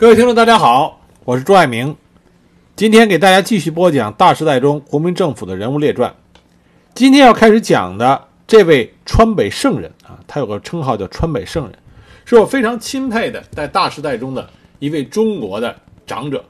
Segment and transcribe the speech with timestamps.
[0.00, 1.94] 各位听众，大家好，我是朱爱明，
[2.74, 6.14] 今天给大家继续播讲大时代中国民政府的人物列传。
[6.94, 11.78] 今天要开始讲的这位川北圣人啊，他有个称号叫川北圣人，
[12.24, 15.76] 是我非常钦佩的在大时代中的一位中国的
[16.06, 16.42] 长者。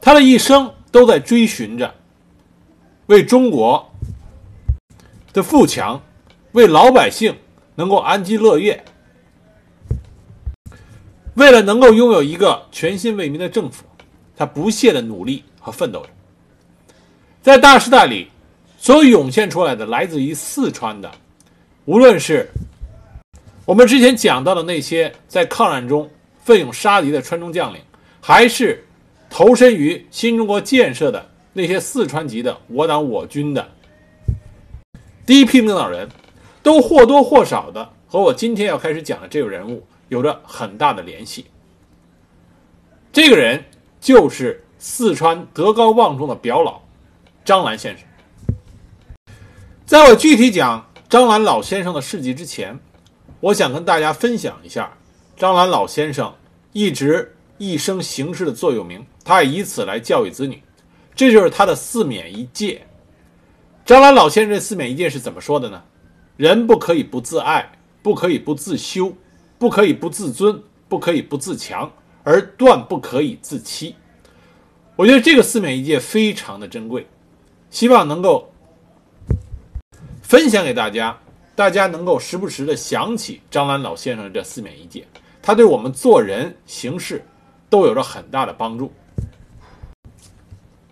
[0.00, 1.92] 他的一生都在追寻着
[3.06, 3.84] 为中国
[5.32, 6.00] 的富强，
[6.52, 7.34] 为老百姓
[7.74, 8.84] 能够安居乐业。
[11.34, 13.84] 为了能够拥有一个全心为民的政府，
[14.36, 16.08] 他不懈的努力和奋斗着。
[17.40, 18.28] 在大时代里，
[18.76, 21.10] 所涌现出来的来自于四川的，
[21.86, 22.48] 无论是
[23.64, 26.08] 我们之前讲到的那些在抗战中
[26.44, 27.80] 奋勇杀敌的川中将领，
[28.20, 28.84] 还是
[29.30, 31.24] 投身于新中国建设的
[31.54, 33.66] 那些四川籍的我党我军的
[35.24, 36.06] 第一批领导人，
[36.62, 39.82] 都或多或少的和我今天要开始讲的这个人物。
[40.12, 41.46] 有着很大的联系。
[43.10, 43.64] 这个人
[43.98, 46.82] 就是四川德高望重的表老
[47.46, 48.06] 张澜先生。
[49.86, 52.78] 在我具体讲张澜老先生的事迹之前，
[53.40, 54.92] 我想跟大家分享一下
[55.34, 56.34] 张澜老先生
[56.74, 60.62] 一直一生行事的座右铭，他也以此来教育子女。
[61.14, 62.86] 这就是他的四勉一戒。
[63.86, 65.82] 张澜老先生这四勉一戒是怎么说的呢？
[66.36, 69.14] 人不可以不自爱，不可以不自修。
[69.62, 71.88] 不可以不自尊，不可以不自强，
[72.24, 73.94] 而断不可以自欺。
[74.96, 77.06] 我觉得这个四面一戒非常的珍贵，
[77.70, 78.52] 希望能够
[80.20, 81.16] 分享给大家，
[81.54, 85.06] 大家能够时不时的想起张澜老先生的这四面一戒，
[85.40, 87.24] 他对我们做人行事
[87.70, 88.92] 都有着很大的帮助。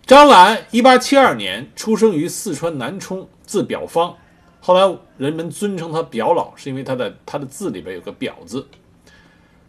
[0.05, 4.15] 张澜一八七二年出生于四川南充，字表方。
[4.63, 8.65] 后来人们尊称他表老，是因为他的他的字里边有个表字。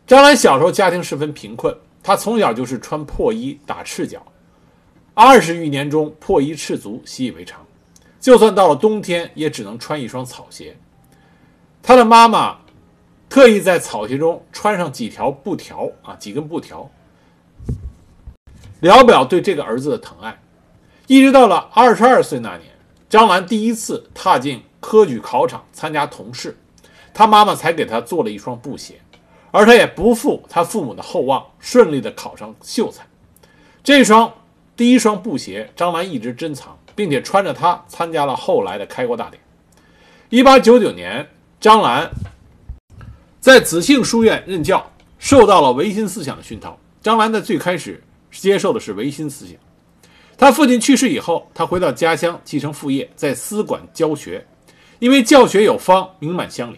[0.07, 4.23] 张澜小时候家庭十分贫困，他从小就是穿破衣打赤脚，
[5.15, 7.65] 二十余年中破衣赤足习以为常，
[8.21, 10.77] 就算到了冬天也只能穿一双草鞋。
[11.83, 12.59] 他的妈妈
[13.31, 16.91] 特意在草鞋中穿上几条布条啊，几根布条，
[18.81, 20.39] 聊表对这个儿子的疼爱。
[21.07, 22.69] 一直到了二十二岁那年，
[23.09, 24.63] 张澜第一次踏进。
[24.83, 26.59] 科举考场参加同试，
[27.15, 29.01] 他妈妈才给他做了一双布鞋，
[29.53, 33.07] 而他也不负他父母的厚望，顺利的考上秀才。
[33.85, 34.31] 这双
[34.77, 39.41] 第一双布鞋，张澜一直珍藏，并且穿着它参加了后来的开国大典。
[40.31, 41.29] 一八九九年，
[41.61, 42.11] 张澜
[43.39, 44.85] 在紫杏书院任教，
[45.19, 46.77] 受到了维新思想的熏陶。
[47.01, 49.57] 张澜在最开始接受的是维新思想。
[50.37, 54.45] 他父亲去世以后，他回到家乡继承父业，在司馆教学。
[55.03, 56.77] 因为教学有方，名满乡里。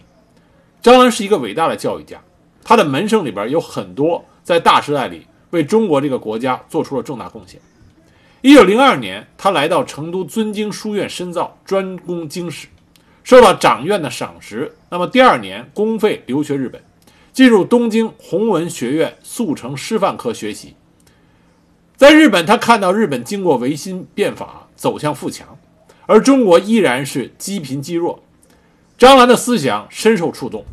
[0.81, 2.19] 张澜是一个伟大的教育家，
[2.63, 7.61] 他的门生里边有很多在大时代里为中国这个国家做出了重大贡献。
[8.41, 12.65] 一九零二年，他来到成都尊经书院深造，专攻经史，
[13.23, 14.75] 受到长院的赏识。
[14.89, 16.83] 那么第二年，公费留学日本，
[17.31, 20.75] 进入东京弘文学院速成师范科学习。
[21.95, 25.55] 在日本，他看到日本经过维新变法，走向富强。
[26.07, 28.23] 而中国依然是积贫积弱，
[28.97, 30.63] 张澜的思想深受触动。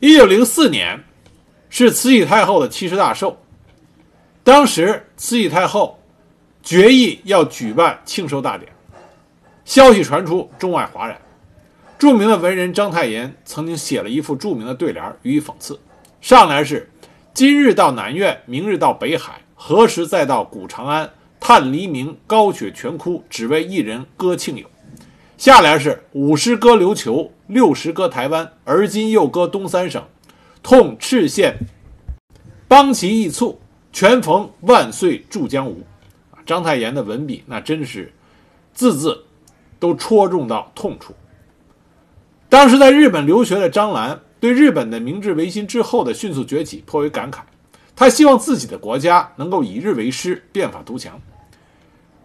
[0.00, 1.04] 一九零四年
[1.70, 3.38] 是慈禧太后的七十大寿，
[4.42, 6.00] 当时慈禧太后
[6.62, 8.72] 决议要举办庆寿大典，
[9.64, 11.16] 消息传出，中外哗然。
[11.98, 15.78] 著名的文人章太炎曾经写了一副著名的对联予以讽刺，
[16.20, 16.90] 上联是
[17.32, 21.08] “今日到南苑，明日到北海，何时再到古长安？”
[21.44, 24.64] 叹黎明，高雪全枯，只为一人歌庆友。
[25.36, 30.00] 下联是五十歌琉球，六十歌台湾，而今又歌东三省，
[30.62, 31.56] 痛赤县
[32.68, 33.60] 邦旗易促，
[33.92, 35.82] 全逢万岁驻江吴。
[36.46, 38.12] 章太炎的文笔那真是
[38.72, 39.24] 字字
[39.80, 41.12] 都戳中到痛处。
[42.48, 47.40] 当时在日本留学的张澜，对日本的明治维新之后的迅速崛起颇为感慨，
[47.96, 51.20] 他希望自己的国家能够以日为师，变法图强。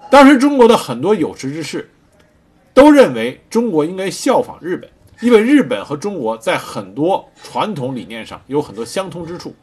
[0.09, 1.89] 当时中国的很多有识之士
[2.73, 4.89] 都认为中国应该效仿日本，
[5.21, 9.53] 因为日本和中国在很多传统理念上有很多相通之处。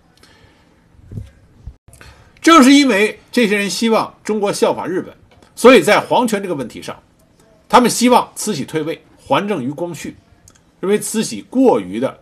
[2.42, 5.14] 正是因为这些人希望中国效仿日本，
[5.54, 7.02] 所以在皇权这个问题上，
[7.68, 10.14] 他们希望慈禧退位，还政于光绪，
[10.80, 12.18] 认为慈禧过于的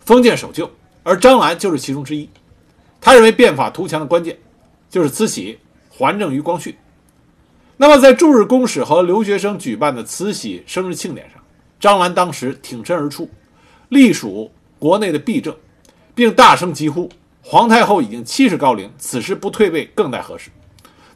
[0.00, 0.70] 封建守旧，
[1.02, 2.30] 而张澜就是其中之一。
[3.00, 4.38] 他认为变法图强的关键
[4.88, 5.58] 就是慈禧。
[5.96, 6.76] 还政于光绪。
[7.78, 11.40] 那么，在驻日公使和留学生举办的慈禧生日庆典上，
[11.80, 13.28] 张澜当时挺身而出，
[13.88, 15.54] 隶属国内的弊政，
[16.14, 17.08] 并大声疾呼
[17.42, 20.50] ：“皇太后已经七十高龄，此时不退位更待何时？”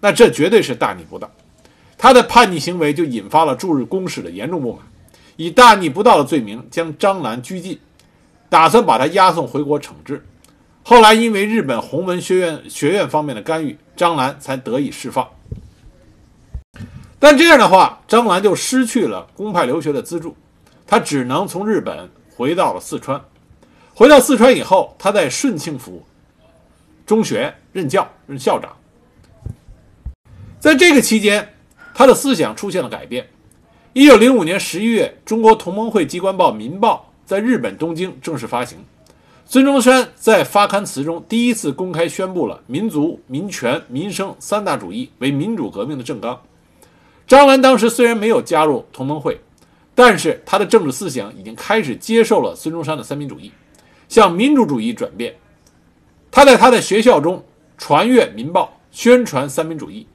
[0.01, 1.31] 那这绝对是大逆不道。
[1.99, 4.81] 他的叛逆行为就引发了驻日公使的严重不满，
[5.37, 7.79] 以大逆不道的罪名将张澜拘禁，
[8.49, 10.25] 打算把他押送回国惩治。
[10.83, 15.29] 后来因为日本弘文学院学院方面的干预，张兰才得以释放。
[17.19, 20.35] 但这样的话，张兰就失去了公派留学的资助，
[20.87, 23.23] 他只能从日本回到了四川。
[23.95, 26.03] 回到四川以后，他在顺庆府
[27.07, 28.75] 中学任教，任校长。
[30.59, 31.55] 在这个期间，
[31.95, 33.29] 他的思想出现了改变。
[33.93, 38.79] 一九零五年十一月，中国同盟会机关报《民报》在日本东京正式发行。
[39.53, 46.41] 孙中山在发刊词中第一次公开宣布了民族、民权、民生三大主义为民主革命的正纲。
[47.27, 49.41] 张澜当时虽然没有加入同盟会，
[49.93, 53.51] 但是他的政治思想已经开始接受了孙中山的三民主义。
[54.09, 55.35] 向民主主义转变，
[56.31, 57.45] 他在他的学校中
[57.77, 60.07] 传阅《民报》，宣传三民主义。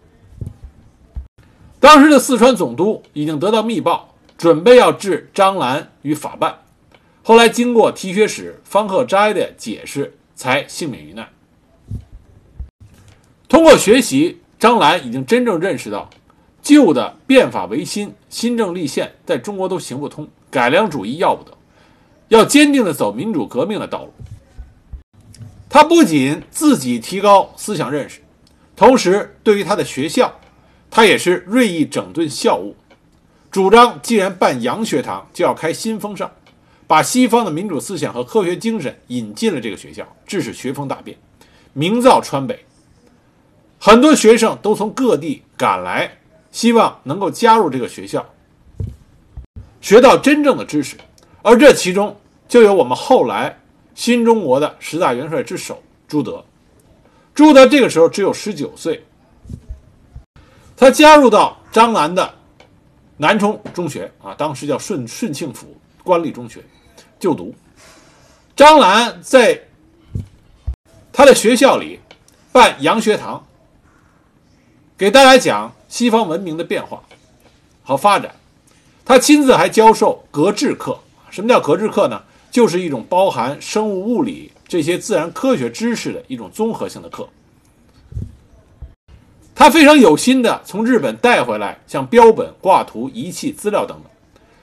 [1.82, 6.56] 当时的四川总督已经得到密报，准备要置张澜于法办。
[7.28, 11.28] 后来经过提学使方克斋的解释，才幸免于难。
[13.50, 16.08] 通过学习，张澜已经真正认识到，
[16.62, 21.52] 旧的变法维新、新政立宪在中国都行不通，改良主义要不得。
[22.28, 24.14] 要坚定地走民主革命的道路。
[25.68, 28.20] 他不仅自己提高思想认识，
[28.76, 30.32] 同时对于他的学校，
[30.92, 32.76] 他也是锐意整顿校务，
[33.50, 36.32] 主张既然办洋学堂，就要开新风尚，
[36.88, 41.18] 把西方的民主思想和科学精神引进了这个学校，致使学风大变，
[41.74, 42.66] 名噪川北。
[43.80, 46.20] 很多学生都从各地赶来，
[46.52, 48.26] 希望能够加入这个学校，
[49.82, 50.96] 学到真正的知识。
[51.42, 52.16] 而这其中
[52.48, 53.60] 就有我们后来
[53.94, 56.44] 新中国的十大元帅之首朱德。
[57.34, 59.04] 朱德这个时候只有十九岁，
[60.78, 62.34] 他加入到张澜的
[63.18, 66.64] 南充中学啊，当时叫顺顺庆府官立中学
[67.26, 67.56] 就读。
[68.56, 69.60] 张澜在
[71.12, 72.00] 他的学校里
[72.52, 73.44] 办洋学堂，
[74.96, 77.02] 给大家讲西方文明的变化
[77.84, 78.36] 和发展。
[79.04, 81.00] 他亲自还教授格致课。
[81.32, 82.22] 什么叫格致课呢？
[82.52, 87.28] 就是一种包含生物、物理这些自然科学知识的一种综合性的课。
[89.56, 94.12] 他非常有心的从日本带回来像标本、挂图、仪器、资料等等，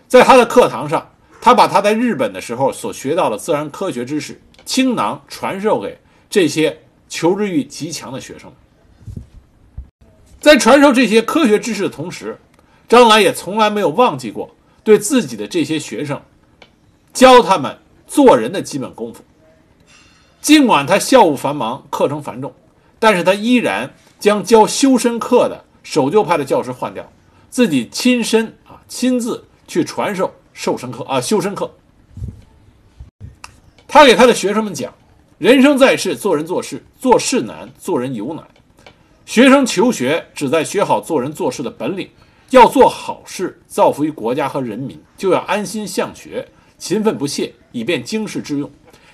[0.06, 1.12] 在他的课堂上，
[1.44, 5.99] 他把他在日本的时候所学到的自然科学知识倾囊传授给
[6.31, 6.79] 这些
[7.09, 8.49] 求知欲极强的学生。
[10.41, 12.39] 在传授这些科学知识的同时，
[12.89, 14.55] 张澜也从来没有忘记过
[14.85, 16.23] 对自己的这些学生。
[17.12, 19.25] 教他们做人的基本功夫。
[20.41, 22.55] 尽管他校务繁忙，课程繁重，
[23.00, 27.12] 但是他依然将教修身课的守旧派的教师换掉，
[27.50, 31.75] 自己亲身啊亲自去传授瘦身课啊修身课。
[33.87, 34.93] 他给他的学生们讲：
[35.39, 38.43] 人生在世，做人做事，做事难，做人尤难。
[39.27, 42.09] 学生求学只在学好做人做事的本领，
[42.51, 46.49] 要做好事，造福于国家和人民，就要安心向学。
[46.79, 48.69] 勤奋不懈，以便经世致用。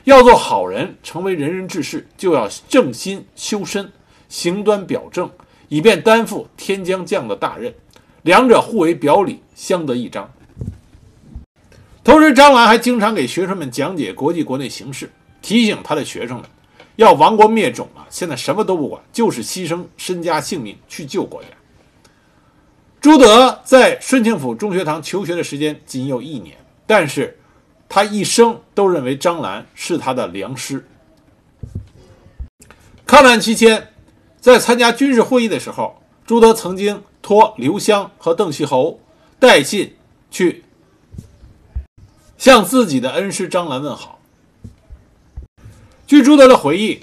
[0.05, 3.93] 要做好人，成为仁人志士，就要正心修身，
[4.29, 5.31] 行端表正，
[5.69, 7.75] 以便担负天将降的大任。
[8.23, 10.33] 两者互为表里，相得益彰。
[12.09, 15.13] 同时，张澜还经常给学生们讲解国际国内形势，
[15.43, 16.49] 提醒他的学生们，
[16.97, 21.49] 要亡国灭种了，现在什么都不管，就是牺牲身家性命去救国家。
[22.99, 27.37] 朱德在顺庆府中学堂求学的时间仅有一年，但是。
[27.91, 30.87] 他一生都认为张澜是他的良师。
[33.07, 33.89] 抗战期间，
[34.39, 39.01] 在参加军事会议的时候，朱德曾经托刘湘和邓锡侯
[39.39, 39.97] 带信
[40.31, 40.65] 去
[42.39, 44.21] 向自己的恩师张澜问好。
[46.07, 47.01] 据朱德的回忆，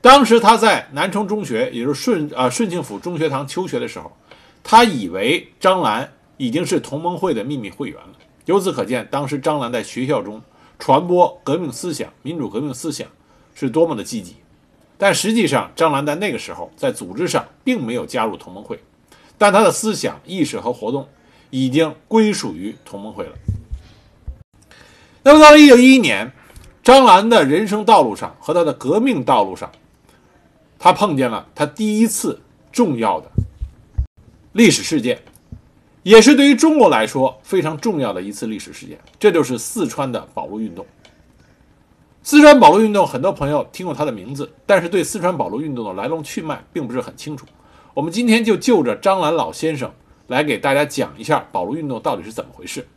[0.00, 4.10] 当时他在南充中学，也就是顺啊顺庆府中学堂求学的时候，
[4.64, 8.12] 他以为张澜已经是同盟会的秘密会员了。
[8.46, 10.40] 由此可见，当时张澜在学校中
[10.78, 13.06] 传播革命思想、民主革命思想
[13.54, 14.36] 是多么的积极。
[14.96, 18.80] 但实际上，张澜在那个时候在组织上并没有加入同盟会，
[19.36, 21.06] 但他的思想意识和活动
[21.50, 23.32] 已经归属于同盟会了。
[25.22, 26.32] 那么，到了1911年，
[26.82, 29.70] 张澜的人生道路上和他的革命道路上，
[30.78, 32.40] 他碰见了他第一次
[32.72, 33.28] 重要的
[34.52, 35.22] 历史事件。
[36.02, 40.86] 也是对于中国来说非常重要的一次历史事件，这就是四川的保路运动。
[42.22, 47.44] 四川保路运动，很多朋友听过他的名字，但是对四川保路运动的来龙去脉并不是很清楚。
[47.92, 49.92] 我们今天就就着张澜老先生
[50.28, 52.88] 来给大家讲一下保路运动到底是怎么回事。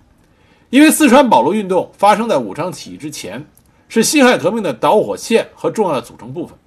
[0.74, 3.46] 因为四川保路运动发生在武昌起义之前，
[3.88, 6.58] 是辛亥革命的导火线和重要的组成部分。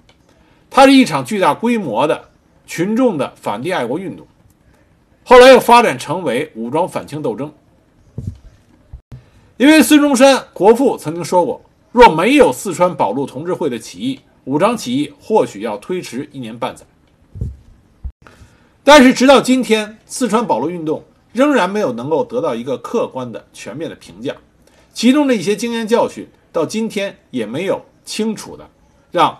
[0.69, 2.29] 它是一场巨大规模的
[2.65, 4.25] 群众的反帝爱国运动，
[5.25, 7.51] 后来又发展成为武装反清斗争。
[9.57, 11.61] 因为孙中山国父曾经说过。
[11.91, 16.85] 若没有四川保路同志会的起义，武昌起义或许要推迟一年半载。
[18.85, 21.03] 但是，直到今天，四川保路运动
[21.37, 24.35] 仍然没有能够得到一个客观的、全面的评价，
[24.91, 28.67] 其中的一些经验教训到今天也没有清楚的
[29.11, 29.39] 让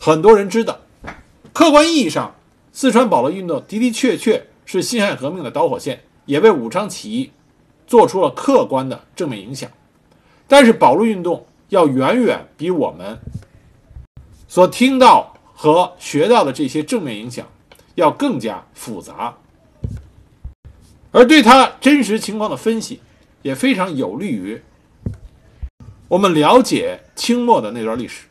[0.00, 0.78] 很多人知道。
[1.52, 2.34] 客观意义上，
[2.72, 7.30] 四川保路运动的的确确是辛亥革命的导火线，也为武昌起义
[7.86, 9.70] 做出了客观的正面影响。
[10.48, 13.18] 但是保路运动要远远比我们
[14.48, 17.46] 所听到和学到的这些正面影响
[17.96, 19.36] 要更加复杂，
[21.14, 23.00] 而对它真实情况的分析
[23.42, 24.60] 也非常有利于
[26.08, 28.26] 我们了解清末的那段历史。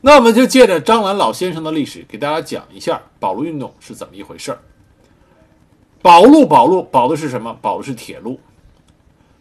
[0.00, 4.58] 那我们就借着张澜老先生的历史，给大家讲一下保路运动是怎么一回事儿。
[6.00, 7.58] 保路，保路，保的是什么？
[7.60, 8.40] 保的是铁路。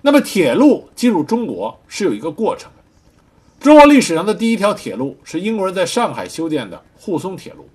[0.01, 3.63] 那么，铁路进入中国是有一个过程的。
[3.63, 7.69] 中国历史上的第一条铁路是英国人在上海修建的沪松铁路。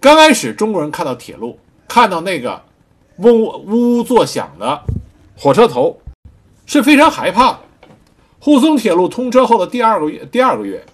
[0.00, 1.58] 刚开始，中国人看到铁路，
[1.90, 2.62] 看到那个
[3.16, 4.80] 嗡呜呜作响的
[5.36, 6.00] 火车头，
[6.64, 7.58] 是非常害怕的。
[8.38, 10.86] 沪松铁路通车后的第二个月，第二个月，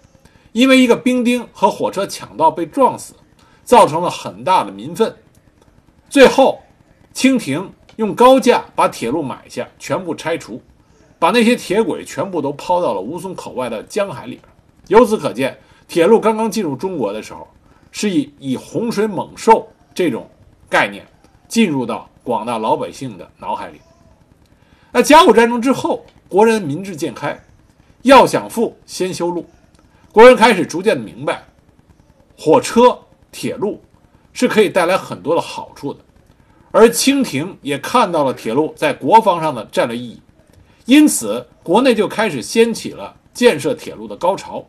[0.53, 3.13] 因为一个兵丁和火车抢道被撞死，
[3.63, 5.15] 造成了很大的民愤。
[6.09, 6.61] 最后，
[7.13, 7.71] 清廷。
[7.97, 10.61] 用高价把铁路买下，全部拆除，
[11.19, 14.43] 把那些铁轨全部都抛到了吴淞口外的江海里边。
[14.89, 17.49] 由此可见，铁路刚刚进入中国的时候，
[17.91, 20.29] 是以以洪水猛兽这种
[20.69, 21.07] 概念
[21.49, 23.81] 进入到广大老百姓的脑海里。
[24.93, 27.39] 那甲午战争之后，国人民智渐开，
[28.03, 29.47] 要想富先修路，
[30.13, 31.43] 国人开始逐渐的明白，
[32.39, 32.99] 火车、
[33.31, 33.83] 铁路
[34.33, 36.01] 是可以带来很多的好处的。
[36.73, 40.21] 而清廷也看到了铁路在国防上的战略意义，
[40.85, 44.65] 因此国内就开始掀起了建设铁路的高潮。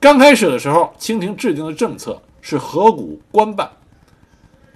[0.00, 3.70] 刚开始的时候，清廷制定的政策是合谷官办，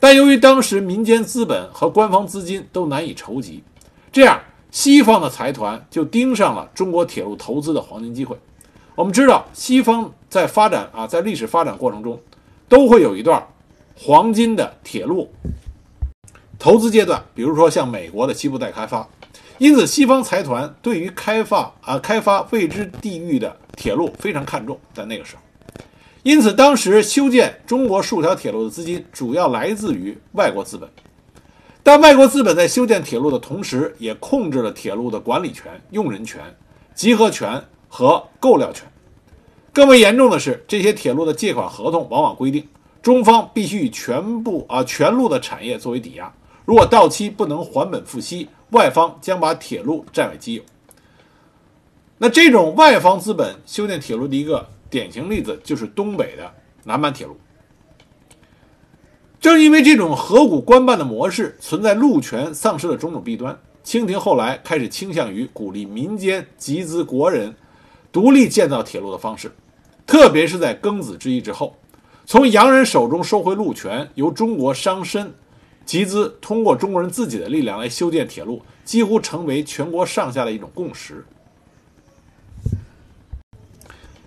[0.03, 3.63] 但由于当时民间资本和官方资金都难以筹集，
[4.11, 4.43] 这样
[4.73, 8.37] 西方的财团就盯上了中国铁路投资的黄金机会。
[8.97, 12.21] 我们知道，西方在发展啊，在历史发展过程中，
[12.69, 13.47] 都会有一段
[13.95, 15.31] 黄金的铁路。
[16.59, 19.09] 投资阶段，比如说像美国的西部待开发，
[19.59, 25.43] 因此西方财团对于开发啊开发未知地域的铁路非常看重，在那个时候，
[26.23, 30.89] 因此当时修建中国数条铁路的资金主要来自于外国资本，
[31.83, 36.41] 但外国资本在修建铁路的同时，也控制了铁路的管理权、用人权、
[36.95, 38.87] 集合权和购料权。
[39.73, 42.69] 更为严重的是，这些铁路的借款合同往往规定，
[43.03, 46.33] 中方必须以全部啊全路的产业作为抵押。
[46.65, 50.63] 如果到期不能还本付息，外方将把铁路占为己有。
[52.19, 56.53] 那这种外方资本修建铁路的一个典型例子，就是东北的
[56.85, 57.35] 南满铁路。
[59.41, 67.55] 正因为这种合股官办的模式存在路权丧失的种种弊端，清廷后来开始倾向于鼓励民间集资国人
[68.13, 69.51] 独立建造铁路的方式，
[70.07, 71.75] 特别是在庚子之役之后，
[72.27, 75.27] 从洋人手中收回路权，由中国商绅。
[75.85, 81.25] 集资通过中国人自己的力量来修建铁路，几乎成为全国上下的一种共识。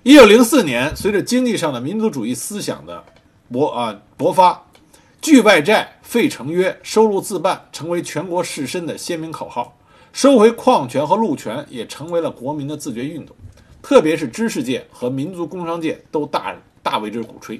[0.06, 3.04] 一九零四年，随着经济上的民族主义思想的
[3.52, 4.64] 勃啊勃发
[5.20, 9.76] ，“拒外债、废城约、收入自办”成为全国士绅的鲜明口号。
[10.14, 13.36] 收回矿权和路权也成为了国民的自觉运动，
[13.82, 17.60] 特别是知识界和民族工商界都大大为之鼓吹。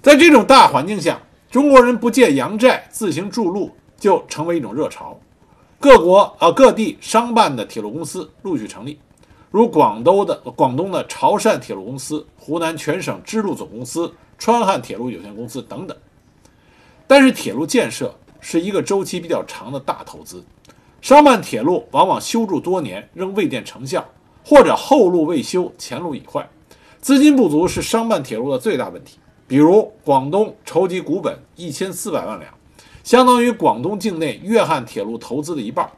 [0.00, 5.18] 在这种大环境下，中国人不借洋债自行筑路就成为一种热潮。
[5.78, 8.98] 各国啊各地商办的铁路公司陆续成立，
[9.50, 15.96] 如广东的广东的潮汕铁路公司、湖南全省支路总公司、川汉铁路有限公司等等。
[17.06, 20.42] 但是，铁路建设是一个周期比较长的大投资，
[21.00, 24.04] 商办铁路往往修筑多年仍未见成效，
[24.44, 26.48] 或者后路未修，前路已坏，
[27.00, 29.18] 资金不足是商办铁路的最大问题。
[29.46, 32.52] 比如广东筹集股本一千四百万两，
[33.06, 35.88] 相当于广东境内粤汉铁路投资的一半。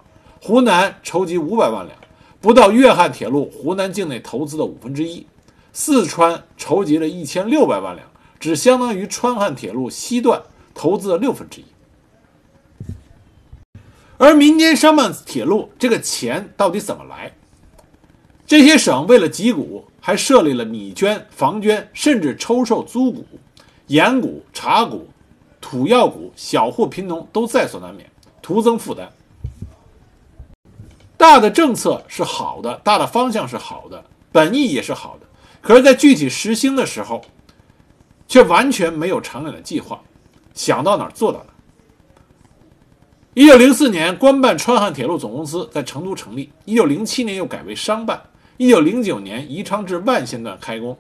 [0.43, 1.99] 湖南筹集五百万两，
[2.39, 5.25] 不到粤汉铁路湖南境内投资的五分之一；
[5.73, 8.07] 四川筹集了一千六百万两，
[8.39, 10.43] 只相当于川汉铁路西段
[10.75, 11.65] 投资的六分之一。
[14.19, 17.33] 而民间商办铁路这个钱到底怎么来？
[18.47, 23.25] 这些省为了集股，还设立了米捐、房捐，甚至抽售租股、
[23.87, 25.09] 盐股、茶股、
[25.61, 28.11] 土药股，小户贫农都在所难免，
[28.41, 29.11] 徒增负担。
[31.17, 35.27] 大的政策是好的，大的方向是好的，本意也是好的，
[35.61, 37.23] 可是，在具体实行的时候，
[38.29, 40.01] 却完全没有长远的计划，
[40.55, 41.55] 想到哪儿做到哪儿。
[43.35, 46.51] 一九零四年，官办川汉铁路总公司在成都成立。
[46.65, 48.21] 一九零七年又改为商办。
[48.57, 50.99] 一九零九年，宜昌至万县段开工。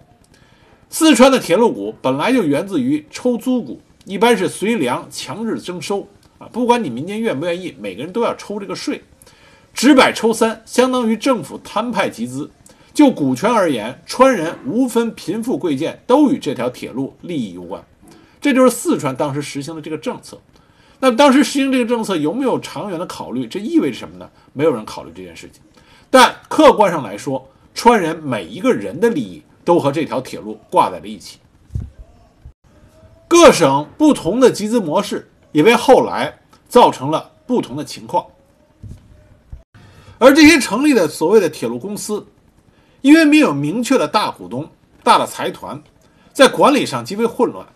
[0.88, 9.02] 四川的铁路股本来就源自于抽租股，一般是随粮强制征收啊，不管你民间愿不愿意，每个人都要抽这个税。
[9.74, 12.50] 直百抽三，相当于政府摊派集资。
[12.94, 17.84] 就股权而言，川人无分贫富贵贱，都与这条铁路利益有关。
[18.40, 20.40] 这就是四川当时实行的这个政策。
[21.00, 23.46] 那当时实行这个政策有没有长远的考虑？
[23.46, 24.30] 这意味着什么呢？
[24.54, 25.60] 没有人考虑这件事情。
[26.08, 31.36] 但客观上来说，川人每一个人的利益都和这条铁路挂在了一起。
[33.28, 38.26] 各省不同的集资模式也为后来造成了不同的情况。
[40.18, 42.26] 而这些成立的所谓的铁路公司，
[43.02, 44.68] 因为没有明确的大股东、
[45.04, 45.80] 大的财团，
[46.32, 47.66] 在管理上极为混乱，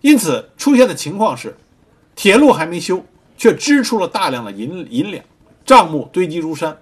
[0.00, 1.56] 因此出现的情况是。
[2.16, 3.04] 铁路还没修，
[3.36, 5.24] 却支出了大量的银银两，
[5.66, 6.78] 账目堆积如山。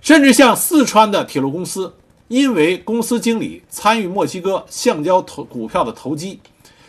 [0.00, 1.94] 甚至像四川的铁路公司，
[2.32, 6.40] 因为公司经理参与墨西哥橡胶投股票的投机，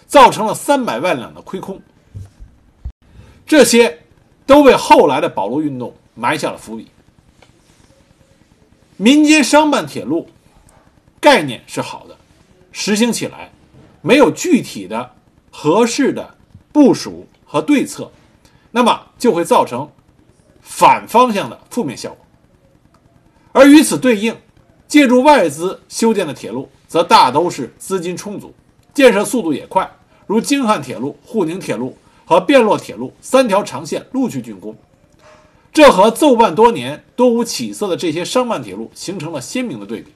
[0.08, 1.82] 造成了三百万两的亏空。
[3.46, 4.00] 这些
[4.46, 6.88] 都为后来的保路运动埋下了伏笔。
[8.96, 10.30] 民间商办铁路
[11.20, 12.16] 概念是好的，
[12.72, 13.52] 实行起来
[14.02, 15.12] 没有具体的。
[15.56, 16.36] 合适的
[16.72, 18.12] 部署和对策，
[18.72, 19.88] 那么就会造成
[20.62, 22.26] 反方向的负面效果。
[23.52, 24.36] 而与此对应，
[24.94, 28.54] 借助外资修建的铁路，则大都是资金充足，
[28.94, 29.92] 建设速度也快，
[30.28, 34.78] 如京汉铁路、沪宁铁路和汴洛铁路三条长线陆续竣工。
[35.74, 40.12] 这和奏办多年多无起色的这些商办铁路形成了鲜明的对比。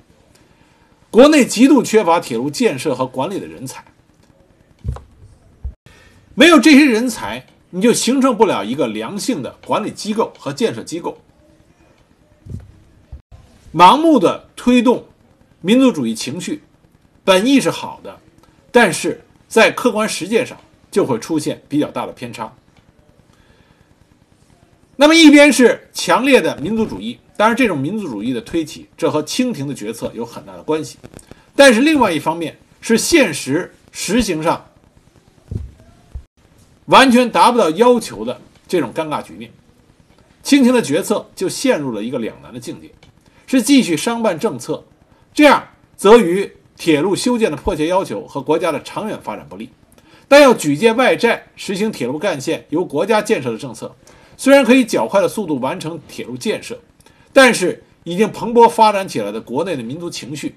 [1.10, 3.84] 国内极度缺乏铁路建设和管理的人才。
[6.36, 11.18] 没有这些人才，你就形成不了一个良性的管理机构和建设机构。
[13.78, 15.06] 盲目的推动
[15.62, 16.64] 民族主义情绪，
[17.24, 18.20] 本意是好的，
[18.72, 20.58] 但是在客观实践上
[20.90, 22.52] 就会出现比较大的偏差。
[24.96, 30.98] 那么一边是强烈的民族主义，当然这种民族主义的推起，这和清廷的决策有很大的关系。
[31.56, 34.66] 但是另外一方面是现实实行上。
[36.86, 39.52] 完全达不到要求的这种尴尬局面，
[40.42, 42.90] 清廷的决策就陷入了一个两难的境界：
[43.48, 44.84] 是继续商办政策，
[45.34, 49.68] 这样则与铁路修建的迫切要求和国家的长远发展不利；
[50.28, 53.96] 但要举借外债，实行铁路干线由国家建设的政策，
[54.36, 56.78] 虽然可以较快的速度完成铁路建设，
[57.34, 60.56] 但是已经蓬勃发展起来的国内的民族情绪，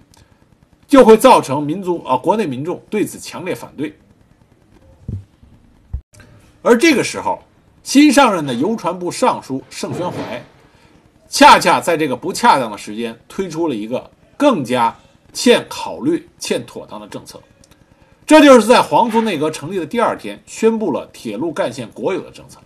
[0.86, 3.96] 就会造成民族啊国内民众对此强烈反对。
[6.62, 7.42] 而这个时候，
[7.82, 10.44] 新上任的邮传部尚书盛宣怀，
[11.30, 14.94] 恰恰在这个不恰当的时间推出了一个更加
[15.32, 17.40] 欠考虑、欠妥当的政策。
[18.26, 22.58] 这就是在皇族内阁成立的第二天，宣布了铁路干线国有的政策。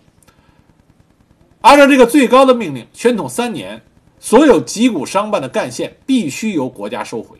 [1.61, 3.81] 按照这个最高的命令，宣统三年，
[4.19, 7.37] 所有集股商办的干线必须由国家收回。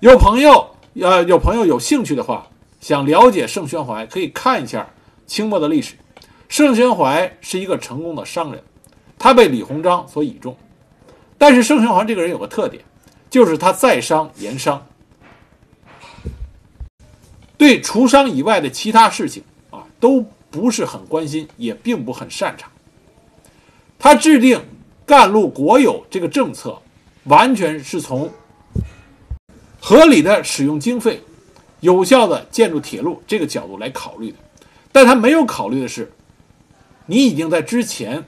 [0.00, 2.48] 有朋友，呃，有朋友有兴趣的话。
[2.80, 4.88] 想了解盛宣怀，可以看一下
[5.26, 5.96] 清末的历史。
[6.48, 8.62] 盛宣怀是一个成功的商人，
[9.18, 10.56] 他被李鸿章所倚重。
[11.36, 12.82] 但是盛宣怀这个人有个特点，
[13.30, 14.86] 就是他在商言商，
[17.56, 22.70] 对除商以外的其他事情啊都不是很关心，也并不很擅长。
[23.98, 24.60] 他制定
[25.04, 26.80] 干路国有这个政策，
[27.24, 28.30] 完全是从
[29.80, 31.22] 合理的使用经费。
[31.80, 34.36] 有效的建筑铁路这个角度来考虑的，
[34.90, 36.10] 但他没有考虑的是，
[37.06, 38.24] 你已经在之前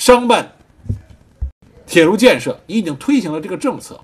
[0.00, 0.52] 商办
[1.86, 4.00] 铁路建设，你已经推行了这个政策，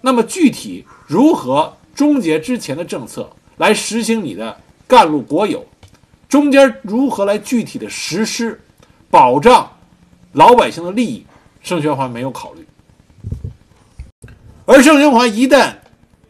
[0.00, 5.64] 那么具体如何终结之前的政策，来实行你的干路国有，
[6.28, 8.60] 中间如何来具体的实施，
[9.08, 9.70] 保障
[10.32, 11.24] 老百姓的利益，
[11.62, 12.66] 盛宣怀没有考虑。
[14.64, 15.76] 而盛宣怀一旦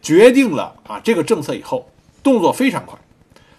[0.03, 1.89] 决定了啊这个政策以后，
[2.23, 2.99] 动作非常快。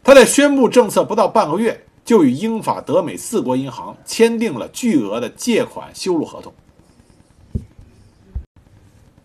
[0.03, 6.53] 他在宣布政策不到半个月，就与英法德美四国银行签订了巨额的借款修路合同，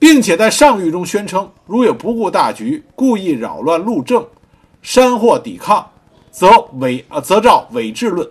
[0.01, 4.27] 并且在上谕中宣称，如有不顾大局、故意扰乱路政、
[4.83, 5.89] 煽惑抵抗，
[6.33, 8.29] 则伪啊则照伪制论，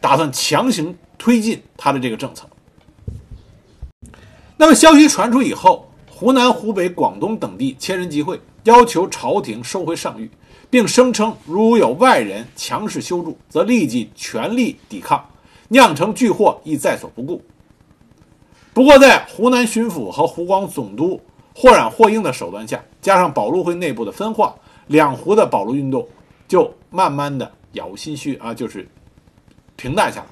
[0.00, 2.48] 打算强行推进他的这个政策。
[4.56, 10.28] 那么消息传出以后，湖南、湖北、广东等地千人集会，要求朝廷收回上谕，
[10.68, 15.24] 并声称如有外人强势修筑，则立即全力抵抗，
[15.68, 17.42] 酿成巨祸亦在所不顾。
[18.74, 21.20] 不过，在湖南巡抚和湖广总督
[21.54, 24.54] 或软或硬的手段下，加上保路会内部的分化，
[24.86, 26.06] 两湖的保路运动
[26.46, 28.86] 就慢慢的杳无心虚啊，就是
[29.76, 30.26] 平淡下来。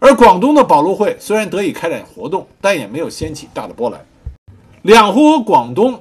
[0.00, 4.04] 而广东的保路会虽然得以开展活动，但也没有掀起大的波澜。
[4.82, 6.00] 两湖和广东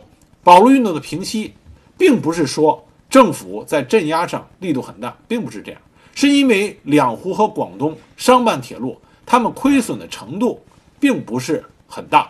[0.50, 1.54] 保路运动的平息，
[1.96, 5.80] 并不是说政府在镇压上力度很大，并不是这样，
[6.16, 10.60] 是因为两湖和广东商办铁路，他们亏损的程度。
[11.00, 12.30] 并不是很大，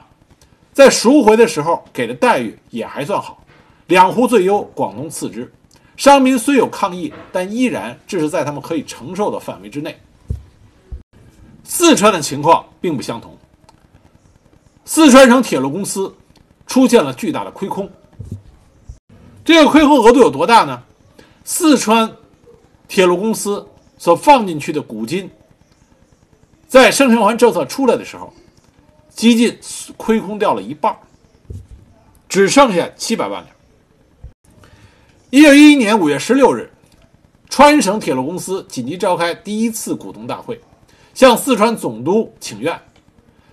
[0.74, 3.42] 在赎回的时候给的待遇也还算好，
[3.88, 5.52] 两湖最优，广东次之。
[5.98, 9.98] 商民虽有抗议，但依然这是在他们可以承受的范围之内。
[11.64, 13.36] 四川的情况并不相同，
[14.86, 16.14] 四川省铁路公司
[16.68, 17.90] 出现了巨大的亏空。
[19.50, 20.84] 这个亏空额度有多大呢？
[21.44, 22.12] 四川
[22.88, 25.28] 铁路公司所放进去的股金，
[26.68, 28.32] 在盛宣怀政策出来的时候。
[29.10, 29.58] 几近
[29.98, 30.96] 亏空掉了一半，
[32.30, 33.56] 只剩下七百万两。
[35.32, 36.72] 一九一一年五月十六日，
[37.50, 40.62] 川省铁路公司紧急召开第一次股东大会，
[41.16, 42.80] 向四川总督请愿。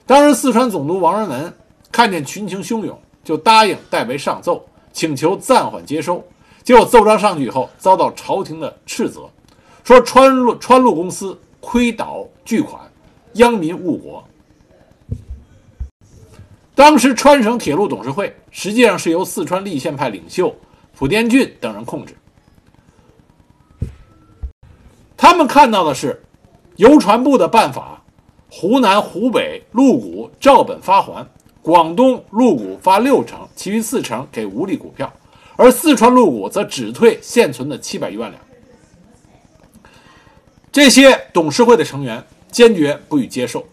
[0.04, 1.56] 当时四川总督王仁文
[1.90, 4.62] 看见群情汹涌，就答应代为上奏，
[4.96, 6.24] 请求暂缓接收。
[6.64, 9.28] 结果奏章上去以后，遭到朝廷的斥责，
[9.84, 12.80] 说川路川路公司亏倒巨款，
[13.34, 14.24] 殃民误国。
[16.74, 20.54] 当时川省铁路董事会实际上是由四川立宪派领袖
[20.94, 22.16] 蒲殿俊等人控制，
[25.14, 26.24] 他们看到的是
[26.76, 28.02] 邮传部的办法：
[28.50, 31.28] 湖南、湖北路股照本发还，
[31.66, 35.12] 广东入股发六成，其余四成给无力股票，
[35.56, 38.40] 而四川入股则只退现存的七百余万两。
[40.70, 43.66] 这些董事会的成员坚决不予接受。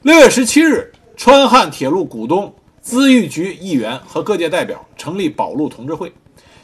[0.00, 6.10] 六月十七日，川汉铁路股东、资预局议员和各界代表成立保路同志会，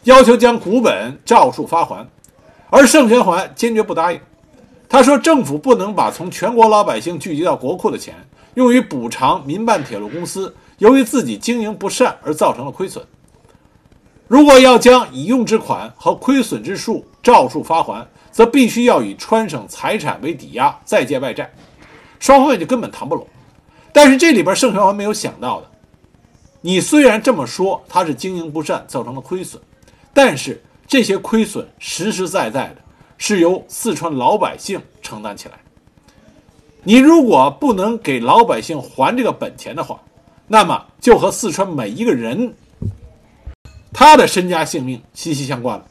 [0.05, 2.09] 要求将股本照数发还，
[2.71, 4.19] 而盛宣怀坚决不答应。
[4.89, 8.15] 他说：“政府不能把从全国老百姓聚集到国库的钱
[8.55, 13.05] 用于补偿民办铁路公司由于自己经营不善而造成的亏损。
[14.29, 21.53] 如果要将已用之款和亏损之数照数发还，则必须要以川省财产为抵押，再借外债。”
[22.19, 23.27] 双方也就根本谈不拢，
[23.93, 25.69] 但是这里边盛宣怀没有想到的，
[26.61, 29.61] 你虽然这么说他是经营不善造成的亏损，
[30.15, 32.77] 但是这些亏损实实在在的
[33.19, 35.62] 是由四川老百姓承担起来。
[36.85, 40.01] 你如果不能给老百姓还这个本钱的话，
[40.47, 42.55] 那么就和四川每一个人
[43.93, 45.87] 他的身家性命息息相关了。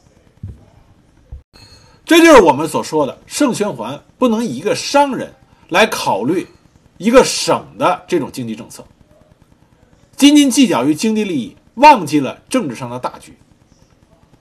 [2.04, 5.32] 这就是我们所说的圣宣怀不能以一个商人。
[5.68, 6.46] 来考虑
[6.98, 8.84] 一个省的这种经济政策，
[10.16, 13.38] 斤斤计较于经济利益，忘记了政治上的大局，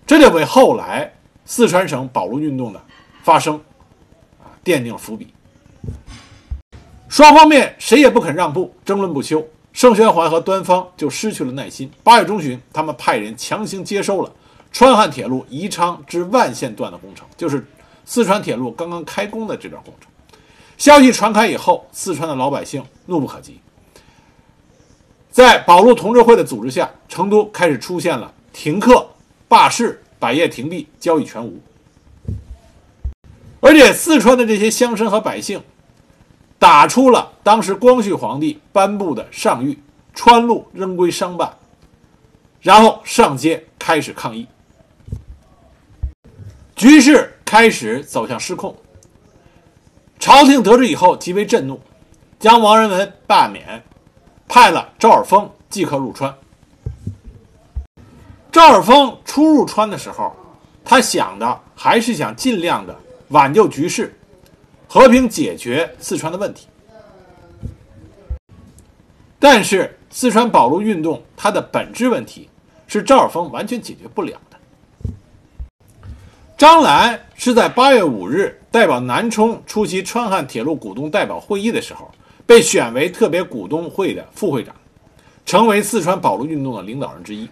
[0.05, 1.13] 这就为后来
[1.45, 2.83] 四川省保路运动的
[3.23, 3.55] 发生
[4.41, 5.33] 啊奠定了伏笔。
[7.11, 11.91] 双方面谁也不肯让步，争论不休，盛宣怀和端方就失去了耐心。
[12.05, 14.31] 八月中旬，他们派人强行接收了
[14.71, 17.67] 川汉铁路宜昌至万县段的工程，就是
[18.05, 20.09] 四川铁路刚刚开工的这段工程。
[20.77, 23.59] 消息传开以后，四川的老百姓怒不可及。
[25.29, 29.05] 在保路同志会的组织下，成都开始出现了停课、
[29.49, 31.59] 罢市、百业停闭、交易全无。
[33.59, 35.61] 而且，四川的这些乡绅和百姓
[36.61, 39.79] 打出了当时光绪皇帝颁布的上谕：
[40.13, 41.51] 川路仍归商办，
[42.59, 44.47] 然后上街开始抗议，
[46.75, 48.77] 局势开始走向失控。
[50.19, 51.81] 朝廷得知以后极为震怒，
[52.39, 53.83] 将王仁文罢免，
[54.47, 56.31] 派了赵尔丰即刻入川。
[58.51, 60.31] 赵尔丰初入川的时候，
[60.85, 62.95] 他想的还是想尽量的
[63.29, 64.15] 挽救局势，
[64.93, 66.67] 和平解决四川的问题。
[69.39, 72.49] 但是四川保路运动它的本质问题
[72.87, 74.57] 是赵尔丰完全解决不了的。
[76.57, 82.11] 张澜是在八月五日代表南充出席川汉铁路股东代表会议的时候，
[82.45, 84.75] 被选为特别股东会的副会长，
[85.45, 87.47] 成为四川保路运动的领导人之一。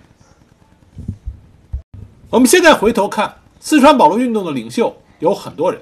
[2.30, 5.80] 我们现在回头看，四川保路运动的领袖有很多人，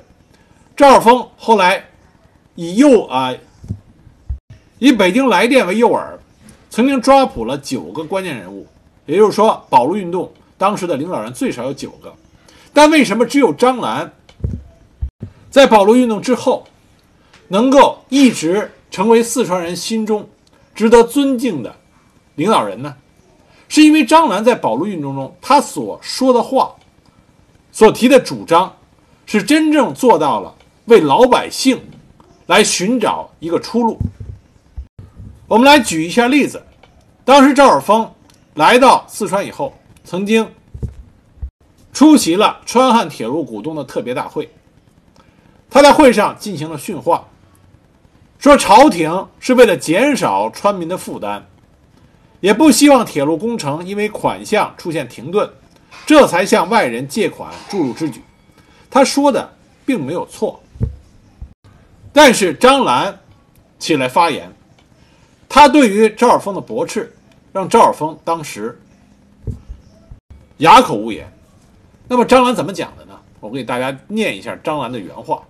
[0.77, 1.83] 赵尔丰后来
[2.53, 3.33] 以诱啊。
[4.77, 6.05] 以北京来电为诱饵，
[6.69, 8.67] 曾经抓捕了九个关键人物，
[9.07, 12.13] 也就是说，保路运动当时的领导人最少有九个。
[12.73, 14.13] 但为什么只有张澜
[15.49, 16.67] 在保路运动之后，
[17.47, 20.29] 能够一直成为四川人心中
[20.75, 21.75] 值得尊敬的
[22.35, 22.95] 领导人呢？
[23.67, 26.75] 是因为张澜在保路运动中，他所说的话、
[27.71, 28.71] 所提的主张，
[29.25, 30.53] 是真正做到了
[30.88, 31.82] 为老百姓
[32.45, 33.97] 来寻找一个出路。
[35.45, 36.63] 我们来举一下例子，
[37.26, 38.10] 当时赵尔丰
[38.54, 39.73] 来到四川以后，
[40.06, 40.50] 曾经
[41.91, 44.50] 出席了川汉铁路股东的特别大会。
[45.69, 47.28] 他在会上进行了训话，
[48.39, 51.45] 说朝廷是为了减少川民的负担，
[52.39, 55.50] 也不希望铁路工程因为款项出现停顿，
[56.06, 58.21] 这才向外人借款注入之举。
[58.89, 59.54] 他说的
[59.86, 60.62] 并没有错，
[62.17, 63.19] 但是张澜
[63.77, 64.51] 起来发言。
[65.47, 67.15] 他对于赵尔丰的驳斥，
[67.53, 68.82] 让赵尔丰当时
[70.58, 71.32] 哑口无言。
[72.08, 73.13] 那么张澜怎么讲的呢？
[73.39, 75.43] 我给大家念一下张澜的原话。